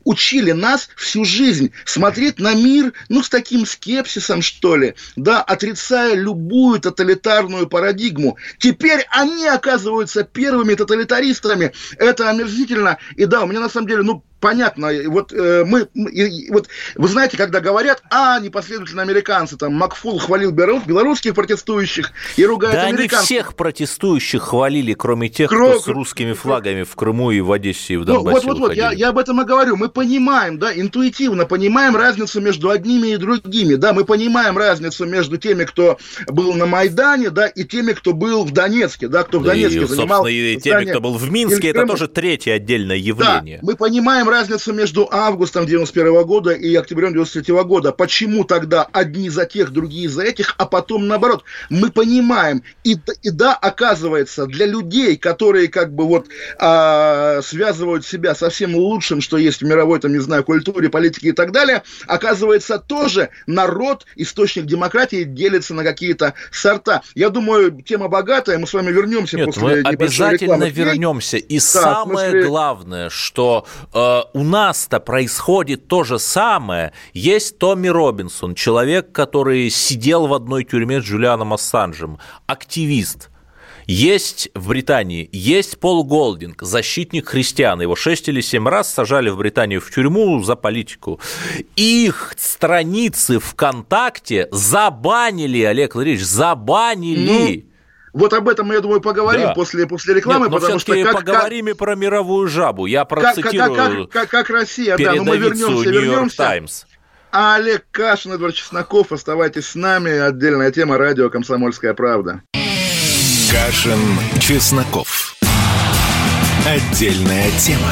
учили 0.03 0.51
нас 0.51 0.89
всю 0.95 1.25
жизнь 1.25 1.71
смотреть 1.85 2.39
на 2.39 2.53
мир, 2.53 2.93
ну, 3.09 3.23
с 3.23 3.29
таким 3.29 3.65
скепсисом, 3.65 4.41
что 4.41 4.75
ли, 4.75 4.95
да, 5.15 5.41
отрицая 5.41 6.15
любую 6.15 6.79
тоталитарную 6.79 7.67
парадигму. 7.67 8.37
Теперь 8.57 9.05
они 9.11 9.47
оказываются 9.47 10.23
первыми 10.23 10.73
тоталитаристами. 10.73 11.73
Это 11.97 12.29
омерзительно. 12.29 12.97
И 13.15 13.25
да, 13.25 13.43
у 13.43 13.47
меня 13.47 13.59
на 13.59 13.69
самом 13.69 13.87
деле, 13.87 14.03
ну, 14.03 14.23
понятно, 14.41 14.89
вот 15.07 15.31
э, 15.31 15.63
мы, 15.65 15.87
и, 15.93 16.51
вот 16.51 16.67
вы 16.95 17.07
знаете, 17.07 17.37
когда 17.37 17.61
говорят, 17.61 18.03
а, 18.09 18.39
непоследовательно 18.39 19.03
американцы, 19.03 19.55
там, 19.55 19.73
Макфул 19.73 20.19
хвалил 20.19 20.51
белорусских 20.51 21.33
протестующих 21.35 22.11
и 22.35 22.45
ругает 22.45 22.75
да 22.75 22.83
американцев. 22.87 23.19
они 23.19 23.25
всех 23.25 23.55
протестующих 23.55 24.41
хвалили, 24.41 24.93
кроме 24.93 25.29
тех, 25.29 25.49
Кро... 25.49 25.71
кто 25.71 25.79
с 25.79 25.87
русскими 25.87 26.33
флагами 26.33 26.83
в 26.83 26.95
Крыму 26.95 27.31
и 27.31 27.39
в 27.39 27.51
Одессе 27.51 27.93
и 27.93 27.97
в 27.97 28.05
Донбассе 28.05 28.47
ну, 28.47 28.53
Вот, 28.53 28.59
вот, 28.59 28.69
вот, 28.69 28.75
я, 28.75 28.91
я 28.91 29.09
об 29.09 29.17
этом 29.17 29.41
и 29.41 29.45
говорю. 29.45 29.77
Мы 29.77 29.89
понимаем, 29.89 30.57
да, 30.57 30.73
интуитивно 30.73 31.45
понимаем 31.45 31.95
разницу 31.95 32.41
между 32.41 32.69
одними 32.69 33.09
и 33.09 33.17
другими, 33.17 33.75
да, 33.75 33.93
мы 33.93 34.03
понимаем 34.03 34.57
разницу 34.57 35.05
между 35.05 35.37
теми, 35.37 35.63
кто 35.65 35.97
был 36.27 36.53
на 36.55 36.65
Майдане, 36.65 37.29
да, 37.29 37.47
и 37.47 37.63
теми, 37.63 37.93
кто 37.93 38.13
был 38.13 38.43
в 38.43 38.51
Донецке, 38.51 39.07
да, 39.07 39.23
кто 39.23 39.39
в 39.39 39.43
Донецке 39.43 39.81
и, 39.81 39.85
занимал... 39.85 40.25
и 40.25 40.57
теми, 40.57 40.85
кто 40.85 40.99
был 40.99 41.13
в 41.13 41.31
Минске, 41.31 41.69
это 41.69 41.85
тоже 41.85 42.07
третье 42.07 42.53
отдельное 42.53 42.97
явление. 42.97 43.59
Да, 43.61 43.67
мы 43.67 43.75
понимаем 43.75 44.27
разницу 44.31 44.73
между 44.73 45.07
августом 45.11 45.65
91 45.65 46.23
года 46.23 46.51
и 46.51 46.73
октябрем 46.75 47.13
93 47.13 47.53
года. 47.63 47.91
Почему 47.91 48.43
тогда 48.43 48.87
одни 48.91 49.29
за 49.29 49.45
тех, 49.45 49.71
другие 49.71 50.09
за 50.09 50.23
этих, 50.23 50.55
а 50.57 50.65
потом 50.65 51.07
наоборот? 51.07 51.43
Мы 51.69 51.91
понимаем. 51.91 52.63
И, 52.83 52.97
и 53.21 53.29
да, 53.29 53.53
оказывается, 53.53 54.47
для 54.47 54.65
людей, 54.65 55.17
которые 55.17 55.67
как 55.67 55.93
бы 55.93 56.05
вот 56.05 56.27
а, 56.57 57.41
связывают 57.43 58.05
себя 58.05 58.33
со 58.33 58.49
всем 58.49 58.75
лучшим, 58.75 59.21
что 59.21 59.37
есть 59.37 59.61
в 59.61 59.65
мировой, 59.65 59.99
там, 59.99 60.11
не 60.11 60.19
знаю, 60.19 60.43
культуре, 60.43 60.89
политике 60.89 61.29
и 61.29 61.33
так 61.33 61.51
далее, 61.51 61.83
оказывается, 62.07 62.79
тоже 62.79 63.29
народ, 63.45 64.05
источник 64.15 64.65
демократии, 64.65 65.23
делится 65.23 65.73
на 65.73 65.83
какие-то 65.83 66.33
сорта. 66.51 67.03
Я 67.15 67.29
думаю, 67.29 67.81
тема 67.83 68.07
богатая, 68.07 68.57
мы 68.57 68.67
с 68.67 68.73
вами 68.73 68.91
вернемся 68.91 69.37
Нет, 69.37 69.47
после 69.47 69.61
мы 69.63 69.81
обязательно 69.81 70.69
вернемся. 70.69 71.37
И 71.37 71.57
да, 71.57 71.61
самое 71.61 72.29
смысле... 72.29 72.47
главное, 72.47 73.09
что 73.09 73.65
э, 73.93 74.20
у 74.33 74.43
нас-то 74.43 74.99
происходит 74.99 75.87
то 75.87 76.03
же 76.03 76.19
самое. 76.19 76.93
Есть 77.13 77.57
Томми 77.57 77.87
Робинсон, 77.87 78.55
человек, 78.55 79.11
который 79.11 79.69
сидел 79.69 80.27
в 80.27 80.33
одной 80.33 80.63
тюрьме 80.63 81.01
с 81.01 81.03
Джулианом 81.03 81.53
Ассанжем, 81.53 82.19
активист, 82.47 83.29
есть 83.87 84.49
в 84.53 84.69
Британии, 84.69 85.27
есть 85.31 85.79
Пол 85.79 86.03
Голдинг, 86.03 86.61
защитник 86.61 87.27
христиан. 87.27 87.81
Его 87.81 87.95
шесть 87.95 88.29
или 88.29 88.41
семь 88.41 88.67
раз 88.67 88.93
сажали 88.93 89.29
в 89.29 89.37
Британию 89.37 89.81
в 89.81 89.91
тюрьму 89.91 90.41
за 90.43 90.55
политику. 90.55 91.19
Их 91.75 92.33
страницы 92.37 93.39
ВКонтакте 93.39 94.47
забанили, 94.51 95.61
Олег 95.63 95.95
Владимирович, 95.95 96.25
забанили. 96.25 97.65
Ну, 97.65 97.70
вот 98.13 98.33
об 98.33 98.49
этом, 98.49 98.71
я 98.71 98.81
думаю, 98.81 99.01
поговорим 99.01 99.47
да. 99.47 99.53
после, 99.53 99.87
после 99.87 100.15
рекламы, 100.15 100.47
Нет, 100.47 100.53
потому 100.53 100.79
что... 100.79 101.01
Как, 101.03 101.13
поговорим 101.13 101.65
как, 101.65 101.75
и 101.75 101.77
про 101.77 101.95
мировую 101.95 102.47
жабу. 102.47 102.85
Я 102.85 103.05
процитирую 103.05 103.75
как, 103.75 103.75
как, 103.75 104.09
как, 104.09 104.29
как 104.29 104.49
Россия, 104.49 104.97
да, 104.97 105.13
но 105.13 105.23
мы 105.23 105.37
вернемся, 105.37 105.89
вернемся. 105.89 106.37
Таймс. 106.37 106.83
А 107.31 107.55
Олег 107.55 107.85
Кашин, 107.91 108.33
Эдвард 108.33 108.55
Чесноков, 108.55 109.13
оставайтесь 109.13 109.67
с 109.67 109.75
нами. 109.75 110.11
Отдельная 110.11 110.71
тема 110.71 110.97
радио 110.97 111.29
«Комсомольская 111.29 111.93
правда». 111.93 112.41
Кашин, 113.49 113.99
Чесноков. 114.39 115.35
Отдельная 116.65 117.49
тема. 117.57 117.91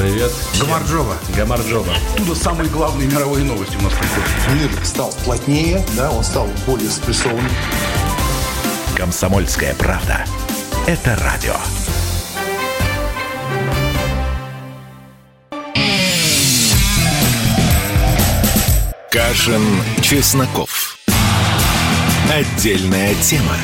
Привет. 0.00 0.32
Гамарджоба. 0.58 1.14
Гамарджоба. 1.36 1.92
Оттуда 2.14 2.34
самые 2.34 2.70
главные 2.70 3.06
мировые 3.06 3.44
новости 3.44 3.76
у 3.76 3.82
нас 3.82 3.92
приходят. 3.92 4.30
Мир 4.54 4.86
стал 4.86 5.12
плотнее, 5.26 5.84
да, 5.94 6.10
он 6.10 6.24
стал 6.24 6.48
более 6.66 6.88
спрессованным. 6.88 7.50
«Комсомольская 8.96 9.74
правда». 9.74 10.24
Это 10.86 11.18
радио. 11.22 11.54
Кашин, 19.10 19.82
Чесноков. 20.00 20.96
Отдельная 22.32 23.14
тема. 23.16 23.56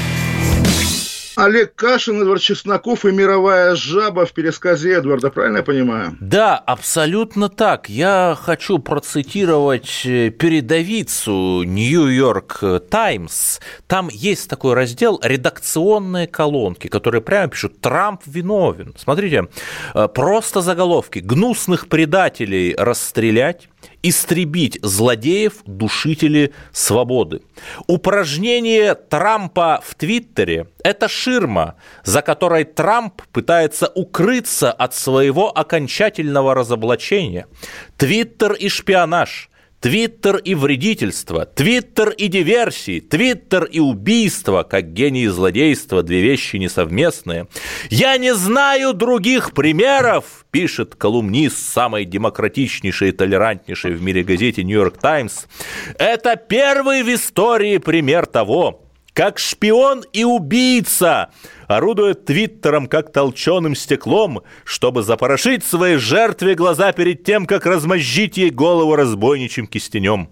Олег 1.36 1.74
Кашин, 1.74 2.22
Эдвард 2.22 2.40
Чесноков 2.40 3.04
и 3.04 3.12
мировая 3.12 3.76
жаба 3.76 4.24
в 4.24 4.32
пересказе 4.32 4.94
Эдварда, 4.94 5.30
правильно 5.30 5.58
я 5.58 5.62
понимаю? 5.62 6.16
Да, 6.18 6.56
абсолютно 6.56 7.50
так. 7.50 7.90
Я 7.90 8.36
хочу 8.40 8.78
процитировать 8.78 10.02
э, 10.06 10.30
передовицу 10.30 11.62
Нью-Йорк 11.64 12.64
Таймс. 12.88 13.60
Там 13.86 14.08
есть 14.10 14.48
такой 14.48 14.72
раздел 14.72 15.20
«Редакционные 15.22 16.26
колонки», 16.26 16.88
которые 16.88 17.20
прямо 17.20 17.48
пишут 17.48 17.82
«Трамп 17.82 18.22
виновен». 18.24 18.94
Смотрите, 18.96 19.48
э, 19.94 20.08
просто 20.08 20.62
заголовки 20.62 21.18
«Гнусных 21.18 21.88
предателей 21.88 22.74
расстрелять», 22.76 23.68
истребить 24.02 24.78
злодеев, 24.82 25.54
душители 25.66 26.52
свободы. 26.72 27.42
Упражнение 27.86 28.94
Трампа 28.94 29.80
в 29.84 29.94
Твиттере– 29.94 30.68
это 30.84 31.08
ширма, 31.08 31.76
за 32.04 32.22
которой 32.22 32.64
Трамп 32.64 33.22
пытается 33.32 33.90
укрыться 33.94 34.72
от 34.72 34.94
своего 34.94 35.56
окончательного 35.56 36.54
разоблачения. 36.54 37.46
Твиттер 37.96 38.52
и 38.52 38.68
шпионаж– 38.68 39.50
Твиттер 39.86 40.38
и 40.38 40.56
вредительство, 40.56 41.46
Твиттер 41.46 42.08
и 42.08 42.26
диверсии, 42.26 42.98
Твиттер 42.98 43.66
и 43.66 43.78
убийство, 43.78 44.64
как 44.64 44.92
гений 44.92 45.26
и 45.26 45.28
злодейство, 45.28 46.02
две 46.02 46.22
вещи 46.22 46.56
несовместные. 46.56 47.46
Я 47.88 48.18
не 48.18 48.34
знаю 48.34 48.94
других 48.94 49.52
примеров, 49.52 50.44
пишет 50.50 50.96
колумнист 50.96 51.72
самой 51.72 52.04
демократичнейшей 52.04 53.10
и 53.10 53.12
толерантнейшей 53.12 53.92
в 53.92 54.02
мире 54.02 54.24
газете 54.24 54.64
«Нью-Йорк 54.64 54.98
Таймс». 54.98 55.44
Это 56.00 56.34
первый 56.34 57.04
в 57.04 57.14
истории 57.14 57.78
пример 57.78 58.26
того, 58.26 58.85
как 59.16 59.38
шпион 59.38 60.04
и 60.12 60.24
убийца, 60.24 61.30
орудует 61.68 62.26
твиттером 62.26 62.86
как 62.86 63.12
толченым 63.12 63.74
стеклом, 63.74 64.42
чтобы 64.62 65.02
запорошить 65.02 65.64
своей 65.64 65.96
жертве 65.96 66.54
глаза 66.54 66.92
перед 66.92 67.24
тем, 67.24 67.46
как 67.46 67.64
размозжить 67.64 68.36
ей 68.36 68.50
голову 68.50 68.94
разбойничьим 68.94 69.68
кистенем. 69.68 70.28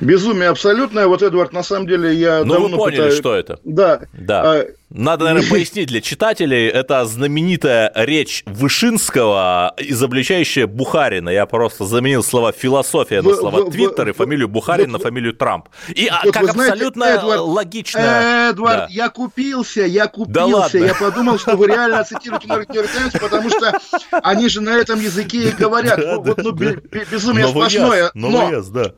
Безумие 0.00 0.48
абсолютное. 0.48 1.06
Вот, 1.06 1.22
Эдвард, 1.22 1.52
на 1.52 1.62
самом 1.62 1.86
деле 1.86 2.14
я 2.14 2.44
Ну, 2.44 2.68
вы 2.68 2.76
поняли, 2.76 2.96
пытаюсь... 2.96 3.16
что 3.16 3.34
это. 3.34 3.58
Да. 3.64 4.00
Да. 4.12 4.42
А, 4.44 4.66
надо, 4.90 5.24
наверное, 5.24 5.50
пояснить 5.50 5.88
для 5.88 6.00
читателей. 6.00 6.68
Это 6.68 7.04
знаменитая 7.04 7.92
речь 7.94 8.42
Вышинского, 8.46 9.74
изобличающая 9.76 10.66
Бухарина. 10.66 11.28
Я 11.28 11.46
просто 11.46 11.84
заменил 11.84 12.22
слова 12.22 12.52
«философия» 12.52 13.22
на 13.22 13.34
слова 13.34 13.70
«твиттер» 13.70 14.08
и 14.08 14.12
фамилию 14.12 14.48
Бухарин 14.48 14.90
на 14.90 14.98
фамилию 14.98 15.34
Трамп. 15.34 15.68
И 15.94 16.06
а, 16.06 16.22
как 16.32 16.50
абсолютно 16.50 17.04
Эдвард, 17.04 17.40
логично... 17.40 18.50
Эдвард, 18.50 18.90
я 18.90 19.08
купился, 19.10 19.82
я 19.82 20.06
купился. 20.06 20.78
Я 20.78 20.94
подумал, 20.94 21.38
что 21.38 21.56
вы 21.56 21.66
реально 21.66 22.04
цитируете 22.04 22.48
Нью-Йорк 22.48 22.90
Таймс, 22.90 23.12
потому 23.12 23.50
что 23.50 23.78
они 24.22 24.48
же 24.48 24.60
на 24.60 24.70
этом 24.70 25.00
языке 25.00 25.48
и 25.48 25.52
говорят. 25.52 25.98
Вот, 26.18 26.42
ну, 26.42 26.52
безумие 26.52 27.46
сплошное. 27.48 28.10
Но, 28.14 28.50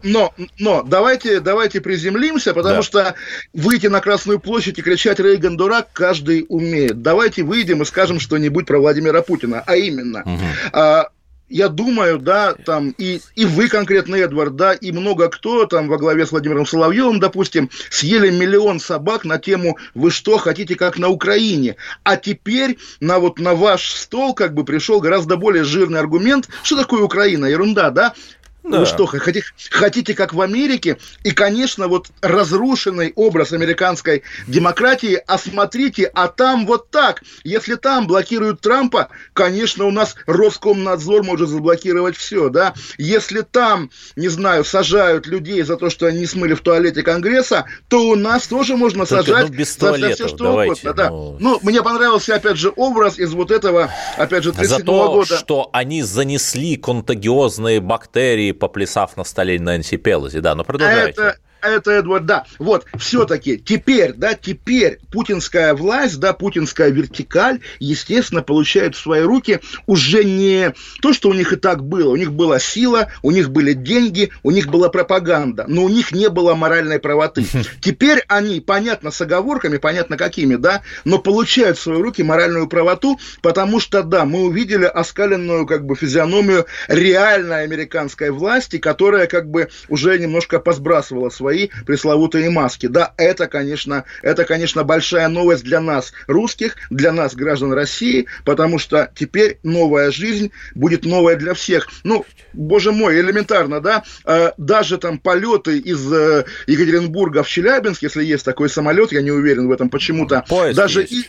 но, 0.03 0.33
но, 0.59 0.70
давайте, 0.87 1.41
давайте 1.41 1.81
приземлимся, 1.81 2.55
потому 2.55 2.83
что 2.83 3.15
выйти 3.53 3.87
на 3.87 4.01
Красную 4.01 4.41
площадь 4.41 4.79
и 4.79 4.83
кричать 4.83 5.21
«Рейган 5.21 5.57
дурак» 5.57 5.89
каждый 5.93 6.47
умеет. 6.49 7.03
Давайте 7.03 7.43
выйдем 7.43 7.83
и 7.83 7.85
скажем 7.85 8.21
что-нибудь 8.21 8.67
про 8.67 8.79
Владимира 8.79 9.23
Путина. 9.23 9.63
А 9.67 9.77
именно, 9.77 10.23
угу. 10.23 10.45
а, 10.73 11.09
я 11.51 11.69
думаю, 11.69 12.19
да, 12.19 12.55
там 12.55 12.95
и, 12.97 13.21
и 13.35 13.45
вы 13.45 13.69
конкретно, 13.69 14.15
Эдвард, 14.15 14.55
да, 14.55 14.73
и 14.73 14.93
много 14.93 15.29
кто 15.29 15.67
там 15.67 15.89
во 15.89 15.99
главе 15.99 16.25
с 16.25 16.31
Владимиром 16.31 16.65
Соловьевым, 16.65 17.19
допустим, 17.19 17.71
съели 17.91 18.31
миллион 18.31 18.79
собак 18.79 19.25
на 19.25 19.39
тему 19.39 19.77
«Вы 19.95 20.13
что, 20.13 20.39
хотите, 20.39 20.77
как 20.77 20.97
на 20.97 21.09
Украине?». 21.09 21.75
А 22.05 22.17
теперь 22.17 22.79
на 23.01 23.19
вот 23.19 23.41
на 23.41 23.55
ваш 23.55 23.91
стол 23.91 24.33
как 24.33 24.55
бы 24.55 24.65
пришел 24.65 25.01
гораздо 25.01 25.37
более 25.37 25.65
жирный 25.65 25.99
аргумент, 25.99 26.49
что 26.63 26.77
такое 26.77 27.03
Украина, 27.03 27.47
ерунда, 27.47 27.91
да, 27.91 28.15
Да. 28.63 28.81
Вы 28.81 28.87
что, 28.87 29.07
хотите, 29.07 29.47
хотите 29.71 30.15
как 30.15 30.35
в 30.35 30.41
Америке? 30.41 30.99
И, 31.25 31.31
конечно, 31.31 31.89
вот 31.89 32.09
разрушенный 32.21 33.13
образ 33.17 33.53
американской 33.53 34.23
демократии, 34.47 35.21
а 35.27 35.39
смотрите, 35.39 36.05
а 36.15 36.29
там 36.29 36.67
вот 36.67 36.91
так. 36.91 37.23
Если 37.43 37.77
там 37.77 38.07
блокируют 38.07 38.61
Трампа, 38.61 39.09
конечно, 39.33 39.87
у 39.87 39.91
нас 39.91 40.15
Роскомнадзор 40.27 41.25
может 41.25 41.49
заблокировать 41.49 42.17
все, 42.17 42.51
да. 42.51 42.75
Если 42.99 43.41
там, 43.41 43.91
не 44.15 44.29
знаю, 44.29 44.65
сажают 44.65 45.27
людей 45.27 45.63
за 45.63 45.77
то, 45.77 45.89
что 45.89 46.07
они 46.07 46.21
не 46.21 46.27
смыли 46.27 46.55
в 46.55 46.61
туалете 46.61 47.03
Конгресса, 47.03 47.65
то 47.89 48.09
у 48.09 48.15
нас 48.15 48.47
тоже 48.47 48.77
можно 48.77 49.07
Только, 49.07 49.25
сажать 49.25 49.49
ну, 49.49 49.57
без 49.57 49.77
за, 49.77 49.97
за 49.97 50.11
все, 50.11 50.29
что 50.29 50.45
давайте, 50.45 50.73
угодно. 50.73 50.93
Да. 50.95 51.11
Ну... 51.11 51.37
ну, 51.41 51.59
мне 51.63 51.83
понравился, 51.83 52.35
опять 52.35 52.59
же, 52.59 52.73
образ 52.77 53.19
из 53.19 53.33
вот 53.33 53.51
этого, 53.51 53.91
опять 54.19 54.45
же, 54.45 54.53
37 54.53 54.79
за 54.79 54.85
то, 54.85 55.13
года. 55.13 55.37
что 55.37 55.71
они 55.73 56.03
занесли 56.03 56.77
контагиозные 56.77 57.81
бактерии 57.81 58.50
поплясав 58.53 59.17
на 59.17 59.25
столе 59.25 59.59
Нэнси 59.59 59.97
Пелоси. 59.97 60.41
Да, 60.41 60.55
но 60.55 60.65
продолжайте. 60.65 61.21
Это, 61.21 61.37
это 61.69 61.93
Эдвард, 61.93 62.27
да. 62.27 62.45
Вот, 62.59 62.87
все-таки 62.99 63.59
теперь, 63.59 64.13
да, 64.13 64.35
теперь 64.35 64.99
путинская 65.11 65.75
власть, 65.75 66.19
да, 66.21 66.33
путинская 66.33 66.91
вертикаль, 66.91 67.61
естественно, 67.79 68.43
получает 68.43 68.95
в 68.95 69.01
свои 69.01 69.23
руки 69.23 69.61
уже 69.87 70.25
не 70.25 70.75
то, 71.03 71.13
что 71.13 71.29
у 71.29 71.35
них 71.35 71.53
и 71.53 71.57
так 71.57 71.85
было. 71.85 72.11
У 72.11 72.17
них 72.17 72.33
была 72.33 72.59
сила, 72.59 73.11
у 73.23 73.31
них 73.31 73.51
были 73.51 73.73
деньги, 73.73 74.31
у 74.43 74.51
них 74.51 74.69
была 74.69 74.89
пропаганда, 74.89 75.65
но 75.69 75.85
у 75.85 75.89
них 75.89 76.13
не 76.13 76.29
было 76.29 76.55
моральной 76.55 76.99
правоты. 76.99 77.45
Теперь 77.81 78.25
они, 78.29 78.61
понятно, 78.61 79.11
с 79.11 79.21
оговорками, 79.21 79.79
понятно 79.79 80.17
какими, 80.17 80.57
да, 80.57 80.83
но 81.05 81.19
получают 81.19 81.79
в 81.79 81.83
свои 81.83 82.01
руки 82.01 82.23
моральную 82.23 82.69
правоту, 82.69 83.19
потому 83.43 83.81
что, 83.81 84.03
да, 84.03 84.25
мы 84.25 84.45
увидели 84.45 84.85
оскаленную, 84.85 85.67
как 85.67 85.85
бы, 85.85 85.97
физиономию 85.97 86.67
реальной 86.89 87.65
американской 87.65 88.31
власти, 88.31 88.79
которая, 88.79 89.27
как 89.27 89.51
бы, 89.51 89.69
уже 89.89 90.19
немножко 90.19 90.59
посбрасывала 90.59 91.31
свои 91.31 91.50
свои 91.51 91.69
пресловутые 91.85 92.49
маски. 92.49 92.87
Да, 92.87 93.13
это, 93.17 93.49
конечно, 93.49 94.05
это, 94.23 94.45
конечно, 94.45 94.85
большая 94.85 95.29
новость 95.29 95.65
для 95.65 95.81
нас, 95.81 96.13
русских, 96.29 96.77
для 96.91 97.13
нас, 97.13 97.35
граждан 97.35 97.73
России, 97.73 98.27
потому 98.45 98.79
что 98.79 99.11
теперь 99.17 99.59
новая 99.65 100.13
жизнь 100.13 100.53
будет 100.75 101.05
новая 101.05 101.35
для 101.37 101.55
всех. 101.55 101.89
Ну, 102.05 102.25
боже 102.53 102.93
мой, 102.93 103.21
элементарно, 103.21 103.81
да, 103.81 104.05
э, 104.25 104.53
даже 104.59 104.99
там 104.99 105.19
полеты 105.19 105.79
из 105.79 106.13
э, 106.13 106.45
Екатеринбурга 106.69 107.43
в 107.43 107.49
Челябинск, 107.49 108.03
если 108.03 108.25
есть 108.25 108.45
такой 108.45 108.69
самолет, 108.69 109.11
я 109.11 109.23
не 109.23 109.33
уверен 109.33 109.67
в 109.67 109.73
этом 109.73 109.91
почему-то, 109.91 110.45
даже 110.75 111.01
есть. 111.01 111.13
и 111.13 111.25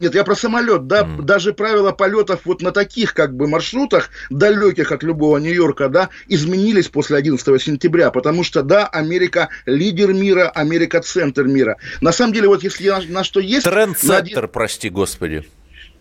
нет, 0.00 0.14
я 0.14 0.24
про 0.24 0.34
самолет, 0.34 0.86
да, 0.86 1.02
mm. 1.02 1.22
даже 1.22 1.52
правила 1.52 1.92
полетов 1.92 2.40
вот 2.44 2.62
на 2.62 2.72
таких 2.72 3.14
как 3.14 3.34
бы 3.34 3.46
маршрутах, 3.46 4.10
далеких 4.30 4.92
от 4.92 5.02
любого 5.02 5.36
Нью-Йорка, 5.38 5.88
да, 5.88 6.08
изменились 6.28 6.88
после 6.88 7.18
11 7.18 7.62
сентября, 7.62 8.10
потому 8.10 8.42
что, 8.42 8.62
да, 8.62 8.86
Америка 8.86 9.50
лидер 9.66 10.12
мира, 10.12 10.48
Америка 10.48 11.00
центр 11.00 11.44
мира. 11.44 11.76
На 12.00 12.12
самом 12.12 12.32
деле, 12.32 12.48
вот 12.48 12.62
если 12.62 12.88
на, 12.88 13.00
на 13.08 13.24
что 13.24 13.40
есть... 13.40 13.64
Трендсеттер, 13.64 14.42
на... 14.42 14.48
прости 14.48 14.88
господи. 14.88 15.44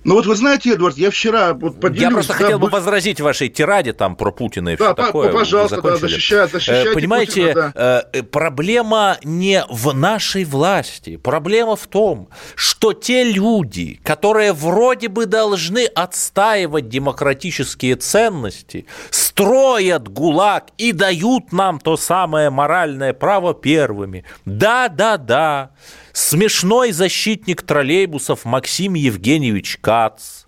Ну 0.06 0.15
вот 0.15 0.25
вы 0.25 0.36
знаете, 0.36 0.74
Эдвард, 0.74 0.98
я 0.98 1.12
вчера 1.12 1.53
вот 1.53 1.79
поделюсь... 1.79 2.03
Я 2.03 2.12
просто 2.12 2.34
да, 2.34 2.39
хотел 2.39 2.60
бы 2.60 2.70
возразить 2.70 3.20
вашей 3.20 3.50
тираде 3.50 3.91
там 3.91 4.15
про 4.15 4.32
Путина 4.32 4.70
и 4.70 4.77
да, 4.77 4.86
все 4.86 4.94
да, 4.96 5.06
такое. 5.06 5.32
пожалуйста, 5.34 5.82
да, 5.82 5.98
защищать, 5.98 6.51
защищайте 6.51 6.91
э, 6.91 6.94
Понимаете, 6.94 7.48
Путина, 7.48 7.72
да. 7.75 8.06
Э, 8.13 8.24
проблема 8.24 9.18
не 9.24 9.65
в 9.70 9.94
нашей 9.94 10.46
власти. 10.46 11.18
Проблема 11.18 11.75
в 11.75 11.86
том, 11.88 12.29
что 12.56 12.94
те 12.94 13.24
люди, 13.24 14.00
которые 14.03 14.53
вроде 14.53 15.10
бы 15.10 15.25
должны 15.25 15.86
отстаивать 15.86 16.88
демократические 16.88 17.98
ценности, 17.98 18.86
строят 19.10 20.08
ГУЛАГ 20.08 20.68
и 20.77 20.94
дают 20.94 21.51
нам 21.51 21.79
то 21.79 21.98
самое 21.98 22.50
моральное 22.50 23.13
право 23.13 23.53
первыми. 23.53 24.24
Да, 24.46 24.88
да, 24.88 25.18
да. 25.18 25.72
Смешной 26.13 26.92
защитник 26.92 27.62
троллейбусов 27.62 28.46
Максим 28.46 28.94
Евгеньевич 28.94 29.78
Кац 29.82 30.46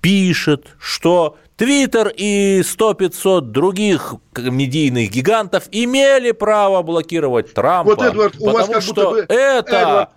пишет, 0.00 0.76
что 0.78 1.36
Твиттер 1.56 2.12
и 2.16 2.60
100-500 2.60 3.40
других 3.42 4.14
медийных 4.36 5.10
гигантов 5.10 5.64
имели 5.70 6.32
право 6.32 6.82
блокировать 6.82 7.52
Трампа. 7.52 7.94
Вот, 7.94 8.02
Эдвард, 8.02 8.34
у 8.38 8.50
вас 8.50 8.68
как 8.68 8.82
что 8.82 9.10
будто 9.10 9.34
это 9.34 9.76
Эдвард, 9.76 10.10